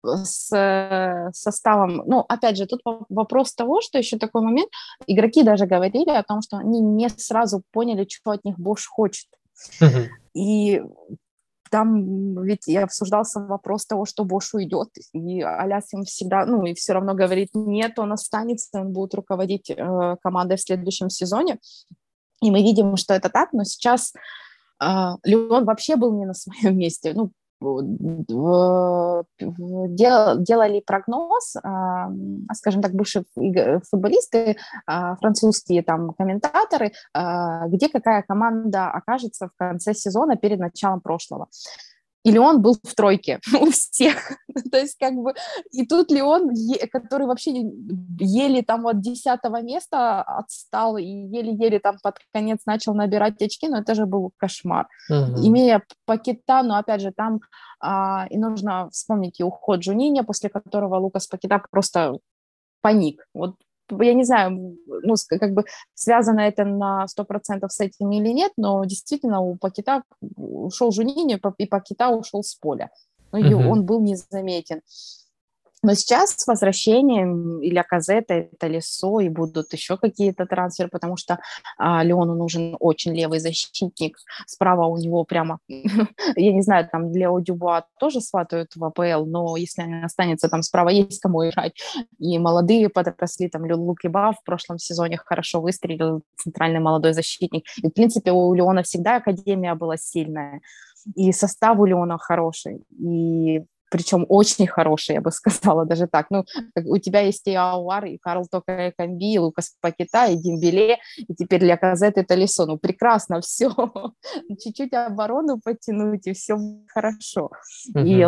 [0.04, 4.70] с составом, ну, опять же, тут вопрос того, что еще такой момент,
[5.08, 9.26] игроки даже говорили о том, что они не сразу поняли, что от них Бош хочет.
[9.80, 10.06] Uh-huh.
[10.34, 10.80] И
[11.70, 16.74] там ведь и обсуждался вопрос того, что Бош уйдет, и Аляс им всегда, ну, и
[16.74, 21.58] все равно говорит, нет, он останется, он будет руководить э, командой в следующем сезоне,
[22.42, 24.12] и мы видим, что это так, но сейчас
[24.82, 24.86] э,
[25.24, 27.32] Леон вообще был не на своем месте, ну,
[29.90, 32.10] делали прогноз, а,
[32.54, 33.24] скажем так, бывшие
[33.90, 34.56] футболисты,
[34.86, 41.48] а, французские там комментаторы, а, где какая команда окажется в конце сезона перед началом прошлого
[42.28, 44.16] или он был в тройке у всех.
[44.70, 45.34] То есть как бы
[45.72, 46.50] и тут Леон,
[46.92, 47.52] который вообще
[48.20, 53.78] еле там от десятого места отстал и еле-еле там под конец начал набирать очки, но
[53.78, 54.88] это же был кошмар.
[55.10, 55.46] Uh-huh.
[55.46, 57.40] Имея Пакета, но опять же там
[57.80, 62.18] а, и нужно вспомнить и уход Джуниня, после которого Лукас Пакета просто
[62.80, 63.26] паник.
[63.34, 63.54] Вот
[64.00, 65.64] я не знаю, ну, как бы
[65.94, 70.02] связано это на 100% с этим или нет, но действительно у Пакета
[70.36, 72.90] ушел Жунини, и Пакета ушел с поля.
[73.32, 73.68] Ну, uh-huh.
[73.68, 74.80] он был незаметен.
[75.82, 81.38] Но сейчас с возвращением или Казета, это Лесо, и будут еще какие-то трансферы, потому что
[81.78, 84.16] а, Леону нужен очень левый защитник.
[84.46, 89.56] Справа у него прямо, я не знаю, там для Дюбуа тоже сватают в АПЛ, но
[89.56, 91.72] если он останется там справа, есть кому играть.
[92.18, 97.64] И молодые подросли, там Луки Ба в прошлом сезоне хорошо выстрелил, центральный молодой защитник.
[97.82, 100.60] И, в принципе, у Леона всегда академия была сильная,
[101.14, 106.26] и состав у Леона хороший, и причем очень хороший, я бы сказала, даже так.
[106.30, 106.44] Ну,
[106.84, 111.34] у тебя есть и Ауар, и Карл Тока Камби, и Лукас Пакета, и Дембеле, и
[111.34, 112.66] теперь для Казет это Лисо.
[112.66, 113.70] Ну, прекрасно все.
[114.62, 116.56] Чуть-чуть оборону потянуть, и все
[116.88, 117.50] хорошо.
[117.94, 118.24] И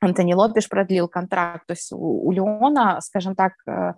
[0.00, 1.66] Антони Лопеш продлил контракт.
[1.66, 3.94] То есть у, у Леона, скажем так, э,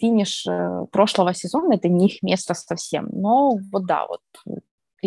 [0.00, 3.08] финиш э, прошлого сезона– это не их место совсем.
[3.12, 4.20] Но вот да, вот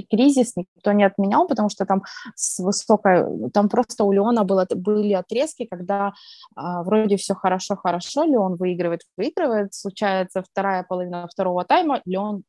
[0.01, 2.03] кризис никто не отменял, потому что там
[2.35, 6.13] с высокой, там просто у Леона было, были отрезки, когда
[6.55, 12.43] а, вроде все хорошо-хорошо, Леон выигрывает, выигрывает, случается вторая половина второго тайма, Леон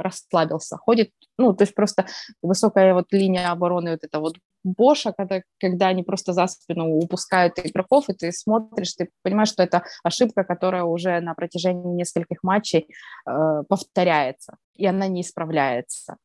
[0.00, 2.06] расслабился, ходит, ну, то есть просто
[2.42, 7.58] высокая вот линия обороны, вот это вот Боша, когда, когда они просто за спину упускают
[7.64, 12.86] игроков, и ты смотришь, ты понимаешь, что это ошибка, которая уже на протяжении нескольких матчей
[13.26, 16.16] э, повторяется, и она не исправляется.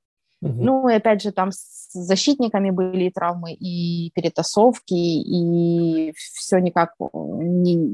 [0.42, 7.06] Ну, и опять же, там с защитниками были травмы, и перетасовки, и все никак э,
[7.14, 7.94] не,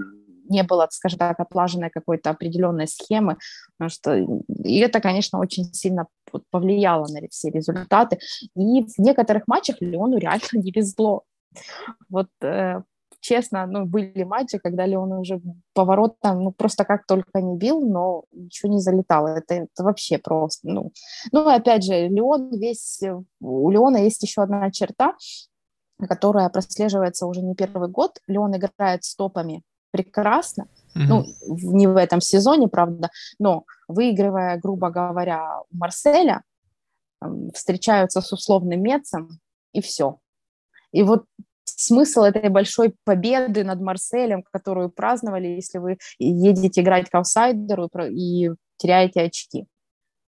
[0.50, 3.38] не было, скажем так, отлаженной какой-то определенной схемы,
[3.78, 6.08] потому что и это, конечно, очень сильно
[6.50, 8.20] повлияло на все результаты.
[8.56, 11.24] И в некоторых матчах Леону реально не везло.
[12.10, 12.82] Вот э,
[13.22, 15.42] честно, ну, были матчи, когда Леон уже
[15.74, 19.28] поворотом, ну, просто как только не бил, но ничего не залетало.
[19.28, 20.92] Это, это вообще просто, ну.
[21.32, 23.02] Ну, опять же, Леон весь,
[23.40, 25.16] у Леона есть еще одна черта,
[26.10, 28.20] которая прослеживается уже не первый год.
[28.28, 31.06] Леон играет стопами прекрасно, mm-hmm.
[31.08, 33.10] ну, не в этом сезоне, правда,
[33.40, 36.44] но выигрывая, грубо говоря, у Марселя,
[37.54, 39.40] встречаются с условным Мецем,
[39.74, 40.18] и все.
[40.92, 41.26] И вот
[41.82, 48.52] смысл этой большой победы над Марселем, которую праздновали, если вы едете играть к аутсайдеру и
[48.78, 49.66] теряете очки.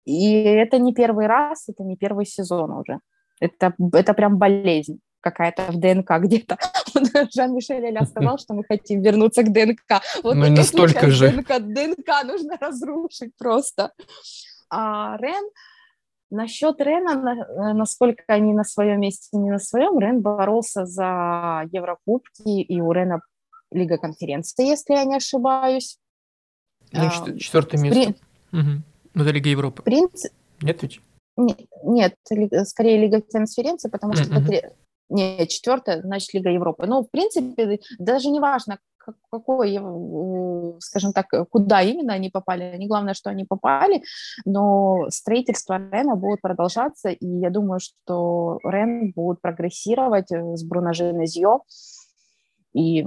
[0.05, 2.99] И это не первый раз, это не первый сезон уже.
[3.41, 6.59] Это, это прям болезнь какая-то в ДНК где-то.
[7.35, 10.03] Жан-Мишель Эля сказал, что мы хотим вернуться к ДНК.
[10.23, 11.31] Вот ну, настолько же.
[11.31, 13.93] ДНК, ДНК нужно разрушить просто.
[14.71, 15.45] А Рен,
[16.31, 22.61] Насчет Рена, э, насколько они на своем месте, не на своем, Рен боролся за Еврокубки,
[22.61, 23.21] и у Рена
[23.71, 25.99] Лига конференции, если я не ошибаюсь.
[26.93, 28.15] Ну, а, четвертое место.
[28.51, 28.59] При...
[28.59, 28.83] Угу.
[29.15, 29.83] Ну, это Лига Европы.
[29.83, 30.33] Принцип...
[30.61, 31.01] Нет ведь?
[31.37, 32.15] Нет, нет,
[32.67, 34.55] скорее Лига конференции, потому что mm-hmm.
[34.55, 34.73] это...
[35.11, 36.87] Не, четвертое, значит, Лига Европы.
[36.87, 38.79] Ну, в принципе, даже не важно,
[39.31, 39.79] какой,
[40.81, 42.77] скажем так, куда именно они попали.
[42.77, 44.03] Не главное, что они попали,
[44.45, 50.93] но строительство Рена будет продолжаться, и я думаю, что Рен будет прогрессировать э, с Бруно
[50.93, 51.61] Женезье,
[52.75, 53.07] и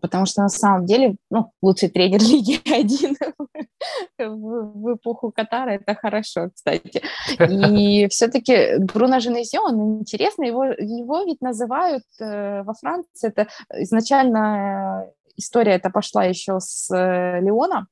[0.00, 3.16] потому что на самом деле, ну, лучший тренер Лиги один
[4.18, 7.02] в, в эпоху Катара, это хорошо, кстати.
[7.50, 15.06] И все-таки Бруно Женезио, он интересный, его, его ведь называют э, во Франции, это изначально
[15.36, 17.86] история эта пошла еще с э, Леона,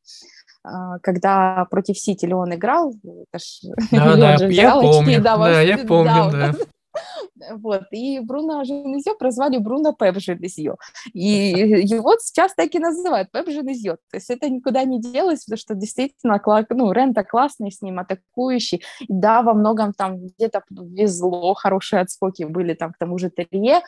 [0.64, 0.68] э,
[1.02, 6.30] когда против Сити Леон играл, это ж, да, да, я помню, да, да, я помню,
[6.30, 6.54] да.
[7.50, 10.76] Вот, и Бруно Женезье прозвали Бруно Пеп Женезье.
[11.12, 13.96] И его сейчас так и называют, Пеп Женезье.
[14.10, 16.40] То есть это никуда не делось, потому что действительно,
[16.70, 18.82] ну, Рента классный с ним, атакующий.
[19.08, 23.82] да, во многом там где-то везло, хорошие отскоки были там к тому же Терье,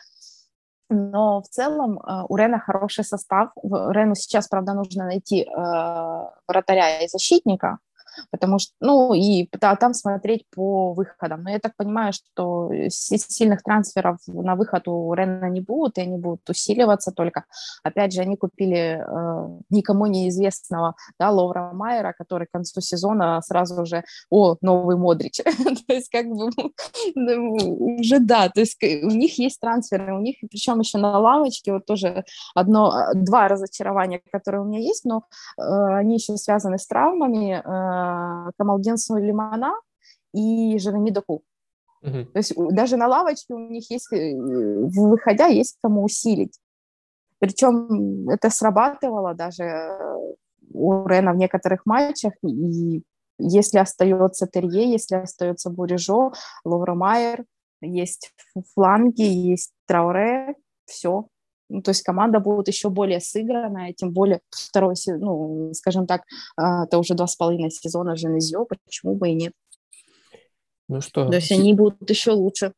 [0.89, 3.49] но в целом э, у Рена хороший состав.
[3.63, 5.45] Рену сейчас, правда, нужно найти э,
[6.47, 7.79] вратаря и защитника,
[8.31, 11.43] потому что, ну, и да, там смотреть по выходам.
[11.43, 16.17] Но я так понимаю, что сильных трансферов на выход у Рена не будут, и они
[16.17, 17.45] будут усиливаться только.
[17.83, 23.85] Опять же, они купили э, никому неизвестного, да, Ловра Майера, который к концу сезона сразу
[23.85, 25.37] же, о, новый Модрич.
[25.43, 26.49] то есть, как бы,
[27.15, 31.73] ну, уже да, то есть у них есть трансферы, у них, причем еще на лавочке,
[31.73, 35.23] вот тоже одно, два разочарования, которые у меня есть, но
[35.57, 38.04] э, они еще связаны с травмами, э,
[38.57, 39.73] Камалдин Сулеймана
[40.33, 41.43] и Жереми Доку.
[42.01, 42.25] Угу.
[42.33, 46.59] То есть даже на лавочке у них есть, э, выходя, есть кому усилить.
[47.39, 49.63] Причем это срабатывало даже
[50.71, 53.03] у Рена в некоторых матчах, и
[53.37, 56.33] если остается Терье, если остается Бурежо,
[56.63, 57.45] Ловра Майер,
[57.81, 58.31] есть
[58.73, 61.27] фланги, есть Трауре, все,
[61.69, 66.21] Ну, то есть команда будет еще более сыгранная, тем более второй, ну, скажем так,
[66.57, 69.53] а, это уже два с половиной сезона Женезио, почему бы и нет.
[70.87, 71.27] Ну что?
[71.27, 72.73] То есть они будут еще лучше.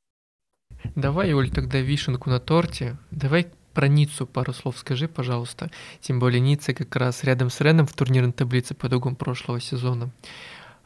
[0.96, 2.98] Давай, Оль, тогда вишенку на торте.
[3.12, 5.70] Давай про Ниццу пару слов скажи, пожалуйста.
[6.00, 10.10] Тем более Ницца как раз рядом с Реном в турнирной таблице по итогам прошлого сезона.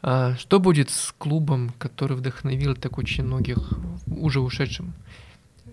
[0.02, 3.72] А что будет с клубом, который вдохновил так очень многих
[4.06, 4.94] в уже ушедшем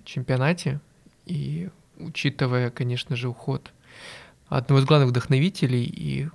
[0.05, 0.79] чемпионате?
[1.25, 1.69] И
[1.99, 3.71] учитывая, конечно же, уход
[4.47, 6.29] одного из главных вдохновителей, и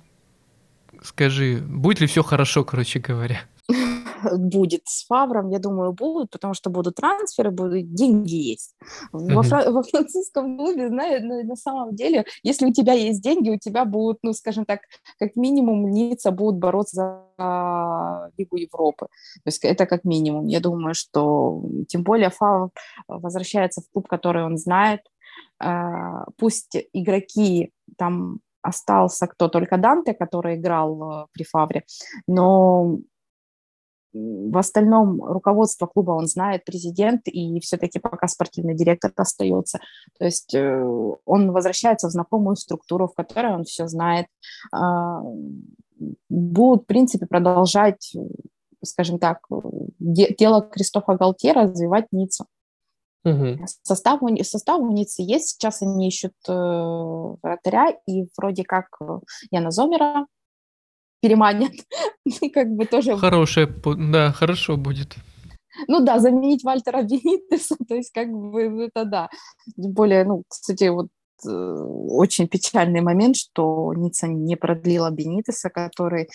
[1.03, 3.41] скажи, будет ли все хорошо, короче говоря?
[4.37, 8.75] будет с Фавром, я думаю, будут, потому что будут трансферы, будут деньги есть.
[9.11, 13.49] Во, фра- во французском клубе, знаешь, на, на самом деле, если у тебя есть деньги,
[13.49, 14.81] у тебя будут, ну, скажем так,
[15.19, 16.95] как минимум Ницца будут бороться
[17.37, 19.07] за Лигу Европы.
[19.43, 20.47] То есть это как минимум.
[20.47, 22.69] Я думаю, что тем более Фавр
[23.07, 25.01] возвращается в клуб, который он знает.
[25.59, 31.83] А, пусть игроки там остался кто только Данте, который играл при Фавре,
[32.27, 32.99] но
[34.15, 39.79] в остальном руководство клуба он знает, президент, и все-таки пока спортивный директор остается.
[40.17, 40.83] То есть э,
[41.25, 44.27] он возвращается в знакомую структуру, в которой он все знает.
[44.71, 45.21] А,
[46.29, 48.15] будут, в принципе, продолжать,
[48.83, 49.39] скажем так,
[49.99, 52.45] дело Кристофа Галтье развивать Ниццу.
[53.25, 53.65] Угу.
[53.81, 56.53] Состав, состав у Ниццы есть, сейчас они ищут э,
[57.41, 59.19] вратаря, и вроде как э,
[59.49, 60.27] Яна Зомера
[61.21, 61.71] переманят.
[62.53, 63.17] Как бы тоже...
[63.17, 63.67] Хорошее,
[63.97, 65.15] да, хорошо будет.
[65.87, 69.29] Ну да, заменить Вальтера Бенитеса, то есть как бы это да.
[69.75, 71.07] Тем более, ну, кстати, вот
[71.45, 76.29] э, очень печальный момент, что Ницца не продлила Бенитеса, который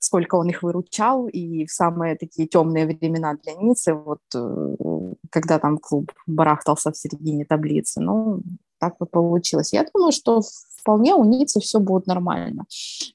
[0.00, 4.76] сколько он их выручал, и в самые такие темные времена для Ниццы, вот э,
[5.30, 8.40] когда там клуб барахтался в середине таблицы, ну,
[8.78, 9.74] так вот получилось.
[9.74, 10.40] Я думаю, что
[10.80, 12.64] вполне у Ниццы все будет нормально.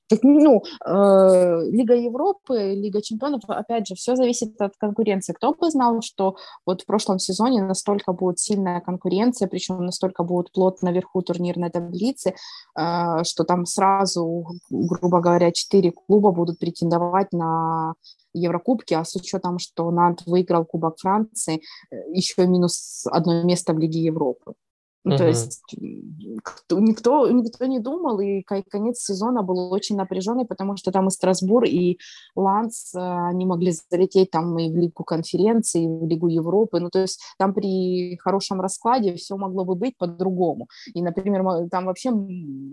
[0.07, 5.33] Так, ну, э, Лига Европы, Лига Чемпионов, опять же, все зависит от конкуренции.
[5.33, 6.35] Кто бы знал, что
[6.65, 12.35] вот в прошлом сезоне настолько будет сильная конкуренция, причем настолько будет плот наверху турнирной таблицы,
[12.77, 17.93] э, что там сразу, грубо говоря, четыре клуба будут претендовать на
[18.33, 21.61] Еврокубки, а с учетом, что Нант выиграл Кубок Франции,
[21.91, 24.53] э, еще минус одно место в Лиге Европы.
[25.05, 25.61] Ну, То есть
[26.43, 31.11] кто, никто, никто не думал, и конец сезона был очень напряженный, потому что там и
[31.11, 31.99] Страсбур, и
[32.35, 36.79] Ланс, э, они могли залететь там и в Лигу конференции, и в Лигу Европы.
[36.79, 40.67] Ну, то есть там при хорошем раскладе все могло бы быть по-другому.
[40.95, 42.11] И, например, там вообще,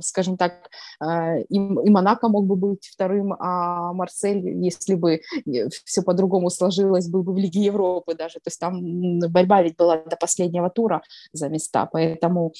[0.01, 0.71] скажем так,
[1.05, 6.49] э, и, и Монако мог бы быть вторым, а Марсель, если бы э, все по-другому
[6.49, 8.37] сложилось, был бы в Лиге Европы даже.
[8.37, 11.03] То есть там борьба ведь была до последнего тура
[11.33, 12.53] за места, поэтому Поэтому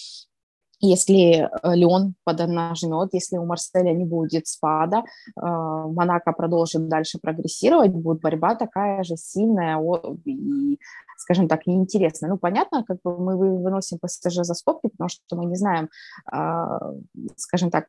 [0.81, 7.93] если э, Леон поднажмет, если у Марселя не будет спада, э, Монако продолжит дальше прогрессировать,
[7.93, 9.79] будет борьба такая же сильная
[10.25, 10.79] и,
[11.19, 12.31] скажем так, неинтересная.
[12.31, 15.89] Ну, понятно, как бы мы выносим ПСЖ за скобки, потому что мы не знаем,
[16.33, 16.79] э,
[17.37, 17.87] скажем так,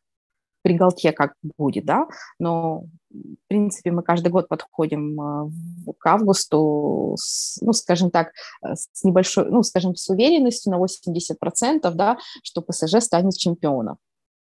[0.63, 2.07] при Галтье как будет, да,
[2.39, 5.51] но, в принципе, мы каждый год подходим э,
[5.99, 8.29] к августу, с, ну, скажем так,
[8.63, 13.97] э, с небольшой, ну, скажем, с уверенностью на 80%, да, что ПСЖ станет чемпионом.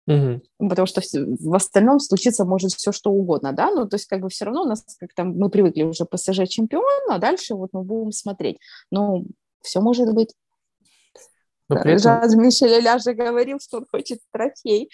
[0.06, 0.68] Угу.
[0.68, 4.28] Потому что в остальном случится может все что угодно, да, ну то есть как бы
[4.28, 8.10] все равно у нас как-то мы привыкли уже ПСЖ чемпион, а дальше вот мы будем
[8.10, 8.58] смотреть.
[8.90, 9.26] Ну,
[9.62, 10.34] все может быть.
[11.70, 12.42] Но при этом...
[12.42, 14.90] Мишель Ляже говорил, что он хочет трофей,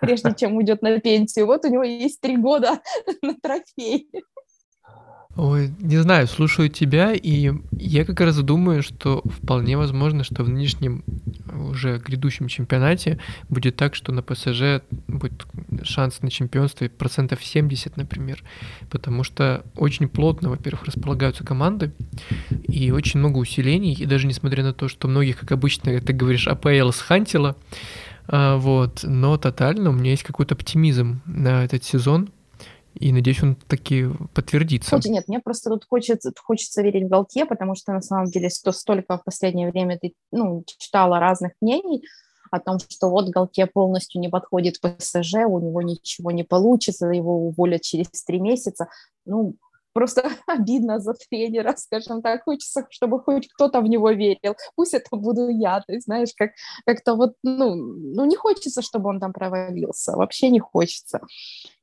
[0.00, 1.46] прежде чем уйдет на пенсию.
[1.46, 2.80] Вот у него есть три года
[3.22, 4.08] на трофей.
[5.36, 10.48] Ой, не знаю, слушаю тебя, и я как раз думаю, что вполне возможно, что в
[10.48, 11.02] нынешнем
[11.52, 13.18] уже грядущем чемпионате
[13.48, 15.44] будет так, что на ПСЖ будет
[15.82, 18.44] шанс на чемпионство процентов 70, например,
[18.90, 21.90] потому что очень плотно, во-первых, располагаются команды,
[22.68, 26.12] и очень много усилений, и даже несмотря на то, что многих, как обычно, как ты
[26.12, 27.56] говоришь, АПЛ схантило,
[28.28, 32.30] а, вот, но тотально у меня есть какой-то оптимизм на этот сезон,
[32.94, 34.90] и надеюсь, он таки подтвердится.
[34.90, 38.50] Хоть нет, мне просто тут хочется, хочется верить в Галтье, потому что на самом деле
[38.50, 42.04] сто, столько в последнее время ты ну, читала разных мнений
[42.50, 47.48] о том, что вот Галтье полностью не подходит ПСЖ, у него ничего не получится, его
[47.48, 48.88] уволят через три месяца.
[49.26, 49.56] Ну,
[49.94, 55.16] просто обидно за тренера, скажем так, хочется, чтобы хоть кто-то в него верил, пусть это
[55.16, 56.50] буду я, ты знаешь, как,
[56.84, 61.20] как-то вот, ну, ну, не хочется, чтобы он там провалился, вообще не хочется.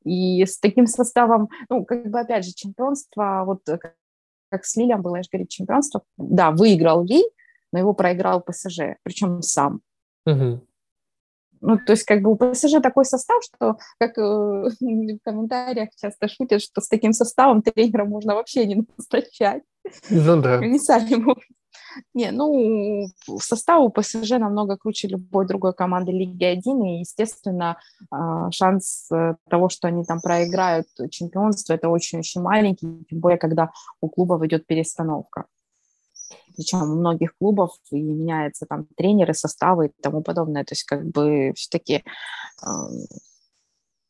[0.03, 3.61] И с таким составом, ну, как бы, опять же, чемпионство, вот
[4.51, 7.29] как с Лилем было, я же говорю, чемпионство, да, выиграл Лиль,
[7.71, 9.81] но его проиграл ПСЖ, причем сам.
[10.25, 10.61] Угу.
[11.61, 14.21] Ну, то есть, как бы у ПСЖ такой состав, что, как э,
[14.79, 19.63] в комментариях часто шутят, что с таким составом тренера можно вообще не назначать.
[20.09, 20.55] Ну да.
[20.55, 21.43] Они сами могут.
[22.13, 23.07] Не, ну,
[23.39, 27.77] состав у ПСЖ намного круче любой другой команды Лиги 1, и, естественно,
[28.09, 33.71] а, шанс э, того, что они там проиграют чемпионство, это очень-очень маленький, тем более, когда
[33.99, 35.45] у клуба идет перестановка
[36.55, 40.63] причем у многих клубов и меняются там тренеры, составы и тому подобное.
[40.63, 42.03] То есть как бы все-таки
[42.63, 42.67] э,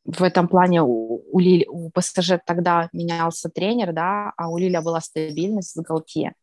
[0.06, 4.82] в этом плане у, у, Лили, у ПСЖ тогда менялся тренер, да, а у Лиля
[4.82, 6.34] была стабильность в Галтье,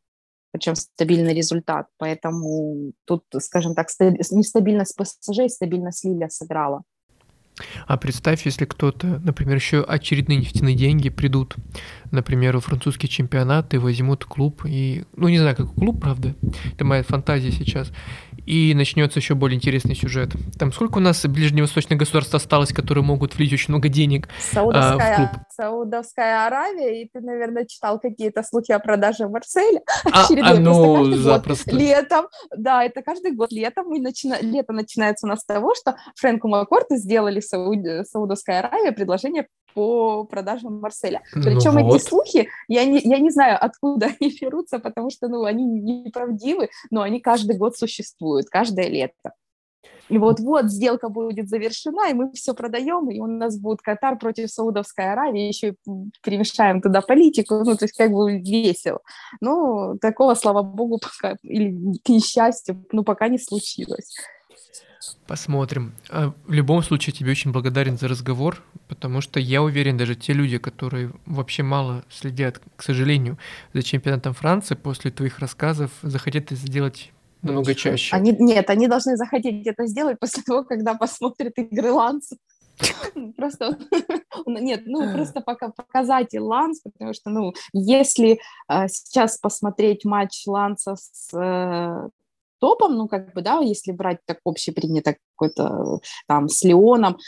[0.53, 1.89] причем стабильный результат.
[1.99, 6.83] Поэтому тут, скажем так, нестабильность ПСЖ и стабильность Лиля сыграла.
[7.87, 11.57] А представь, если кто-то, например, еще очередные нефтяные деньги придут,
[12.11, 16.35] например, в французский чемпионат и возьмут клуб, и, ну, не знаю, как клуб, правда,
[16.73, 17.93] это моя фантазия сейчас,
[18.49, 20.31] и начнется еще более интересный сюжет.
[20.59, 25.27] Там сколько у нас ближневосточных государств осталось, которые могут влить очень много денег Саудовская, а,
[25.27, 25.43] в клуб?
[25.55, 29.83] Саудовская Аравия, и ты, наверное, читал какие-то слухи о продаже Марселя.
[30.11, 31.71] А, а ну, запросто.
[31.71, 32.27] Год, летом,
[32.57, 34.39] да, это каждый год летом, и начина...
[34.41, 37.81] лето начинается у нас с того, что Фрэнку Маккорту сделали Сауд...
[38.11, 39.47] Саудовская Аравия предложение
[39.79, 41.23] по продажам Марселя.
[41.33, 41.95] Причем ну вот.
[41.95, 46.71] эти слухи, я не, я не знаю, откуда они берутся, потому что ну, они неправдивы,
[46.91, 49.35] но они каждый год существуют, каждое лето.
[50.09, 54.51] И вот-вот сделка будет завершена, и мы все продаем, и у нас будет Катар против
[54.51, 55.75] Саудовской Аравии, еще и
[56.25, 58.99] перемешаем туда политику, ну, то есть как бы весело.
[59.41, 61.71] Ну, такого, слава богу, пока, или
[62.05, 64.17] к несчастью, ну, пока не случилось.
[65.27, 65.95] Посмотрим.
[66.11, 70.33] А в любом случае, тебе очень благодарен за разговор, потому что я уверен, даже те
[70.33, 73.39] люди, которые вообще мало следят, к сожалению,
[73.73, 77.13] за чемпионатом Франции, после твоих рассказов захотят это сделать
[77.43, 78.15] намного чаще.
[78.15, 82.37] Они, нет, они должны захотеть это сделать после того, когда посмотрят игры Ланса.
[83.37, 83.77] Просто,
[84.47, 88.39] нет, ну, просто пока показать Ланс, потому что, ну, если
[88.69, 92.09] э, сейчас посмотреть матч Ланса с э,
[92.59, 97.19] топом, ну, как бы, да, если брать так общепринято какой-то там с Леоном,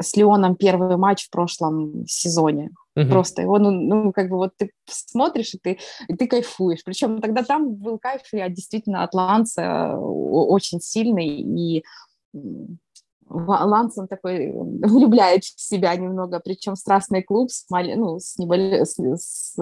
[0.00, 2.70] с Леоном первый матч в прошлом сезоне.
[2.96, 3.08] Угу.
[3.08, 6.84] Просто его, ну, ну, как бы вот ты смотришь, и ты, и ты кайфуешь.
[6.84, 11.84] Причем тогда там был кайф, я действительно от Ланса очень сильный, и
[13.28, 18.86] Ланс, он такой влюбляет в себя немного, причем страстный клуб с, ну, с, небольш...
[18.86, 19.56] с, с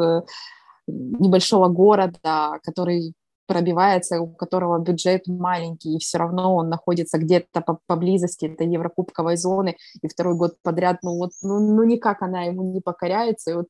[0.86, 3.14] небольшого города, который
[3.47, 9.77] пробивается, у которого бюджет маленький, и все равно он находится где-то поблизости этой еврокубковой зоны,
[10.01, 13.66] и второй год подряд, ну вот, ну, ну никак она ему не покоряется, и вот,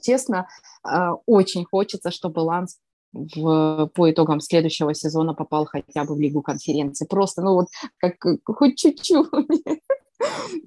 [0.00, 0.48] честно,
[0.82, 2.78] а, очень хочется, чтобы Ланс
[3.12, 7.06] в, по итогам следующего сезона попал хотя бы в Лигу конференции.
[7.06, 7.66] Просто, ну вот,
[7.98, 9.26] как хоть чуть-чуть.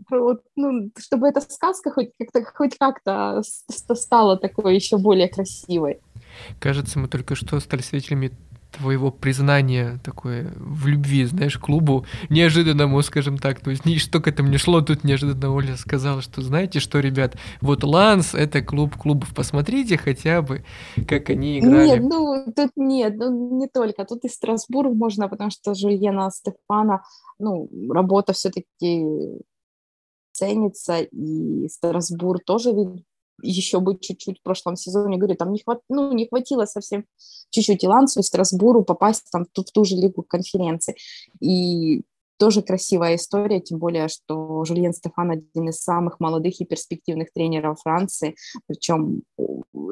[0.10, 6.02] Вот, ну, чтобы эта сказка хоть как-то хоть как-то стала такой еще более красивой.
[6.60, 8.32] Кажется, мы только что стали свидетелями
[8.78, 13.62] твоего признания такое в любви, знаешь, клубу неожиданному, скажем так.
[13.62, 17.38] То есть что к этому не шло, тут неожиданно Оля сказала, что знаете что, ребят,
[17.62, 20.64] вот Ланс— это клуб клубов, посмотрите хотя бы,
[21.08, 21.88] как они играли.
[21.88, 27.04] Нет, ну тут нет, ну не только, тут и Страсбург можно, потому что Жульена Стефана,
[27.40, 29.06] ну, работа все-таки
[30.34, 32.74] ценится, и Страсбург тоже
[33.42, 37.06] еще быть чуть-чуть в прошлом сезоне, говорю, там не, хват, ну, не хватило совсем
[37.50, 40.96] чуть-чуть и Лансу, и Страсбуру попасть там в ту, в ту же лигу конференции.
[41.40, 42.04] И
[42.38, 47.80] тоже красивая история, тем более, что Жульен Стефан один из самых молодых и перспективных тренеров
[47.82, 48.36] Франции,
[48.68, 49.22] причем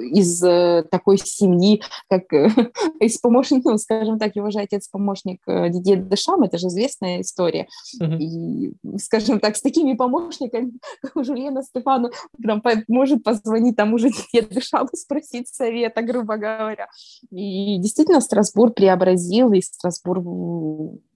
[0.01, 2.49] из э, такой семьи, как э,
[2.99, 7.21] из помощника, ну, скажем так, его же отец помощник э, Дидье Дешам, это же известная
[7.21, 7.67] история.
[8.01, 8.17] Uh-huh.
[8.17, 12.09] И, скажем так, с такими помощниками, как у Жульена Стефана,
[12.41, 16.87] там, может позвонить тому же Дидье Дешаму, спросить совета, грубо говоря.
[17.31, 20.23] И действительно Страсбург преобразил, и Страсбург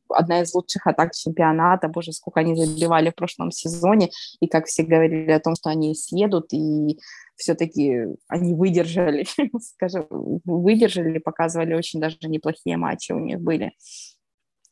[0.10, 1.88] одна из лучших атак чемпионата.
[1.88, 4.10] Боже, сколько они забивали в прошлом сезоне.
[4.40, 7.00] И как все говорили о том, что они съедут, и
[7.36, 9.26] все-таки они выдержали,
[9.62, 10.08] скажем,
[10.46, 13.74] выдержали, показывали очень даже неплохие матчи у них были.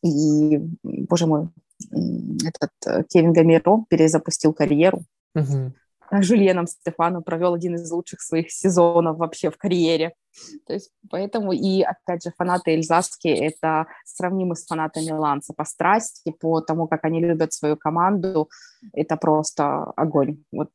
[0.03, 1.49] И, боже мой,
[1.91, 5.03] этот э, Кевин Гамиро перезапустил карьеру.
[5.36, 5.74] Угу.
[6.22, 10.14] Жульеном Стефану провел один из лучших своих сезонов вообще в карьере.
[10.68, 16.32] То есть поэтому и, опять же, фанаты Эльзаски– это сравнимы с фанатами Ланса по страсти,
[16.32, 18.49] по тому, как они любят свою команду.
[18.94, 20.44] Это просто огонь.
[20.52, 20.70] Вот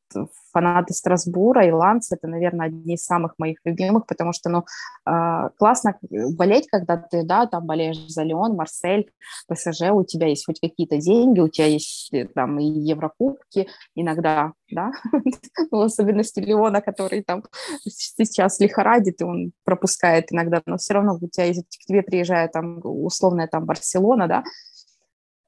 [0.51, 4.65] фанаты Страсбура и Ланс– это, наверное, одни из самых моих любимых, потому что, ну,
[5.05, 5.97] а, классно
[6.35, 9.11] болеть, когда ты, да, там болеешь за Леон, Марсель,
[9.47, 14.53] ПСЖ, у тебя есть хоть какие-то деньги, у тебя есть э, там и Еврокубки иногда,
[14.69, 14.91] да,
[15.71, 17.43] ну, особенности Леона, который там
[17.85, 22.51] сейчас лихорадит, и он пропускает иногда, но все равно у тебя есть, к тебе приезжает
[22.51, 24.43] там условная там Барселона, да,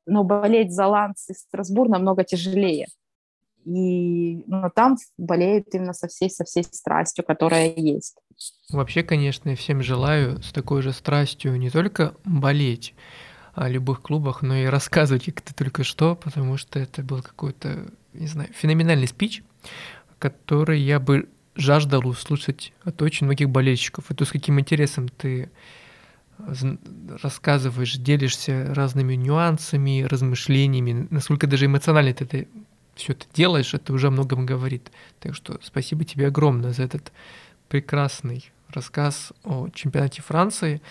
[0.06, 2.88] но болеть за Ланс и Страсбург намного тяжелее.
[3.66, 8.18] И но там болеют именно со всей, со всей страстью, которая есть.
[8.70, 12.94] Вообще, конечно, я всем желаю с такой же страстью не только болеть
[13.54, 17.86] о любых клубах, но и рассказывать, как ты только что, потому что это был какой-то,
[18.14, 19.44] не знаю, феноменальный спич,
[20.20, 24.10] который я бы жаждал услышать от очень многих болельщиков.
[24.10, 25.50] И то, с каким интересом ты
[27.22, 32.48] рассказываешь, делишься разными нюансами, размышлениями, насколько даже эмоционально ты это,
[32.96, 34.92] все это делаешь, это уже о многом говорит.
[35.20, 37.12] Так что спасибо тебе огромное за этот
[37.70, 40.82] прекрасный рассказ о чемпионате Франции.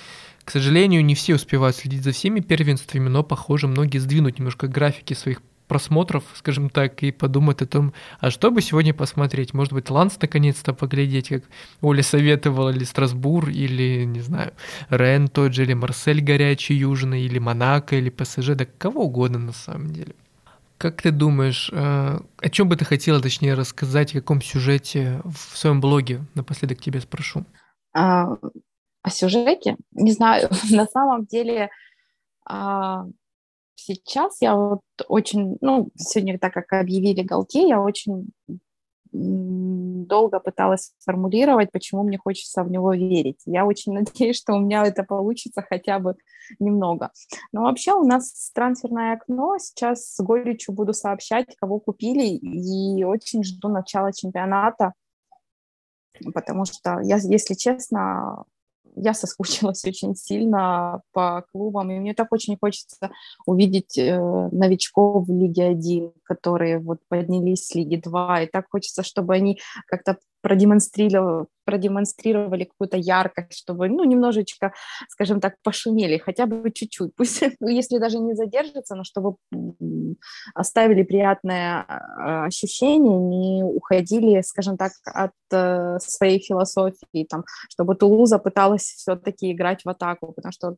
[0.45, 5.15] К сожалению, не все успевают следить за всеми первенствами, но, похоже, многие сдвинут немножко графики
[5.15, 9.55] своих просмотров, скажем так, и подумать о том, а что бы сегодня посмотреть?
[9.55, 11.45] Может быть, Ланс наконец-то поглядеть, как
[11.81, 14.53] Оля советовала, или Страсбур, или, не знаю,
[14.91, 19.53] Рен тот же, или Марсель горячий южный, или Монако, или ПСЖ, да кого угодно на
[19.53, 20.15] самом деле.
[20.79, 25.57] Как ты думаешь, э, о чем бы ты хотела, точнее, рассказать, о каком сюжете в
[25.57, 26.25] своем блоге?
[26.35, 27.45] Напоследок тебе спрошу.
[27.95, 28.37] А,
[29.03, 29.77] о сюжете?
[29.93, 31.71] Не знаю, на самом деле
[32.45, 33.05] а,
[33.75, 38.33] сейчас я вот очень, ну, сегодня, так как объявили Галте, я очень
[39.13, 43.41] долго пыталась сформулировать, почему мне хочется в него верить.
[43.45, 46.17] Я очень надеюсь, что у меня это получится хотя бы
[46.59, 47.11] немного.
[47.53, 49.59] Но вообще у нас трансферное окно.
[49.59, 54.95] Сейчас с горечью буду сообщать, кого купили, и очень жду начала чемпионата,
[56.35, 58.45] потому что я, если честно,
[58.97, 63.11] я соскучилась очень сильно по клубам, и мне так очень хочется
[63.47, 64.19] увидеть э,
[64.53, 69.61] новичков в Лиге 1, которые вот поднялись с Лиги 2, и так хочется, чтобы они
[69.87, 74.73] как-то продемонстрировали, продемонстрировали какую-то яркость, чтобы, ну, немножечко,
[75.09, 79.37] скажем так, пошумели, хотя бы чуть-чуть, пусть, ну, если даже не задержится, но чтобы
[80.55, 88.39] оставили приятное а, ощущение, не уходили, скажем так, от э, своей философии, там, чтобы Тулуза
[88.39, 90.77] пыталась все-таки играть в атаку, потому что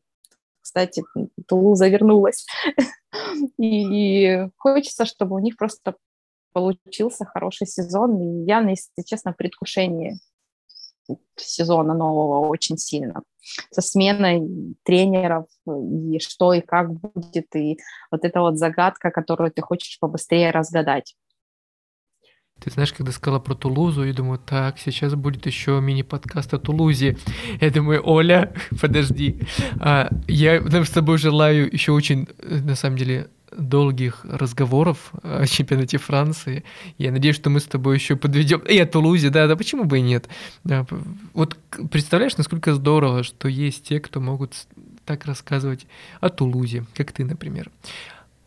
[0.65, 1.03] кстати,
[1.47, 2.47] Тулуза вернулась.
[3.59, 5.95] И хочется, чтобы у них просто
[6.55, 8.17] получился хороший сезон.
[8.21, 10.19] И я, если честно, в предвкушении
[11.35, 13.23] сезона нового очень сильно.
[13.71, 14.41] Со сменой
[14.83, 17.77] тренеров и что и как будет, и
[18.09, 21.15] вот эта вот загадка, которую ты хочешь побыстрее разгадать.
[22.61, 27.17] Ты знаешь, когда сказала про Тулузу, я думаю, так, сейчас будет еще мини-подкаст о Тулузе.
[27.59, 29.41] Я думаю, Оля, подожди.
[29.81, 35.97] А, я с тобой желаю еще очень, э, на самом деле, долгих разговоров о чемпионате
[35.97, 36.63] Франции.
[36.97, 38.59] Я надеюсь, что мы с тобой еще подведем.
[38.59, 40.27] И о Тулузе, да, да, почему бы и нет.
[41.33, 41.57] Вот
[41.91, 44.67] представляешь, насколько здорово, что есть те, кто могут
[45.05, 45.87] так рассказывать
[46.19, 47.69] о Тулузе, как ты, например.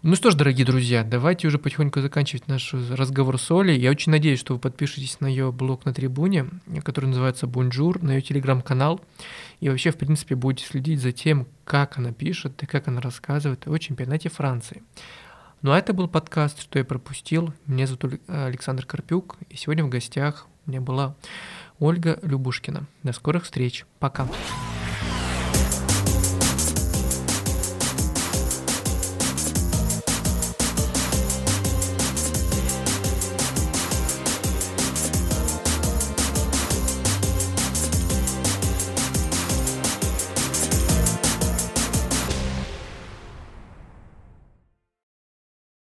[0.00, 3.80] Ну что ж, дорогие друзья, давайте уже потихоньку заканчивать наш разговор с Олей.
[3.80, 6.46] Я очень надеюсь, что вы подпишетесь на ее блог на трибуне,
[6.84, 9.00] который называется Бонжур, на ее телеграм-канал.
[9.58, 13.66] И вообще, в принципе, будете следить за тем, как она пишет и как она рассказывает
[13.66, 14.84] о чемпионате Франции.
[15.62, 17.52] Ну а это был подкаст «Что я пропустил».
[17.66, 21.16] Меня зовут Александр Карпюк, и сегодня в гостях у меня была
[21.80, 22.86] Ольга Любушкина.
[23.02, 23.84] До скорых встреч.
[23.98, 24.28] Пока.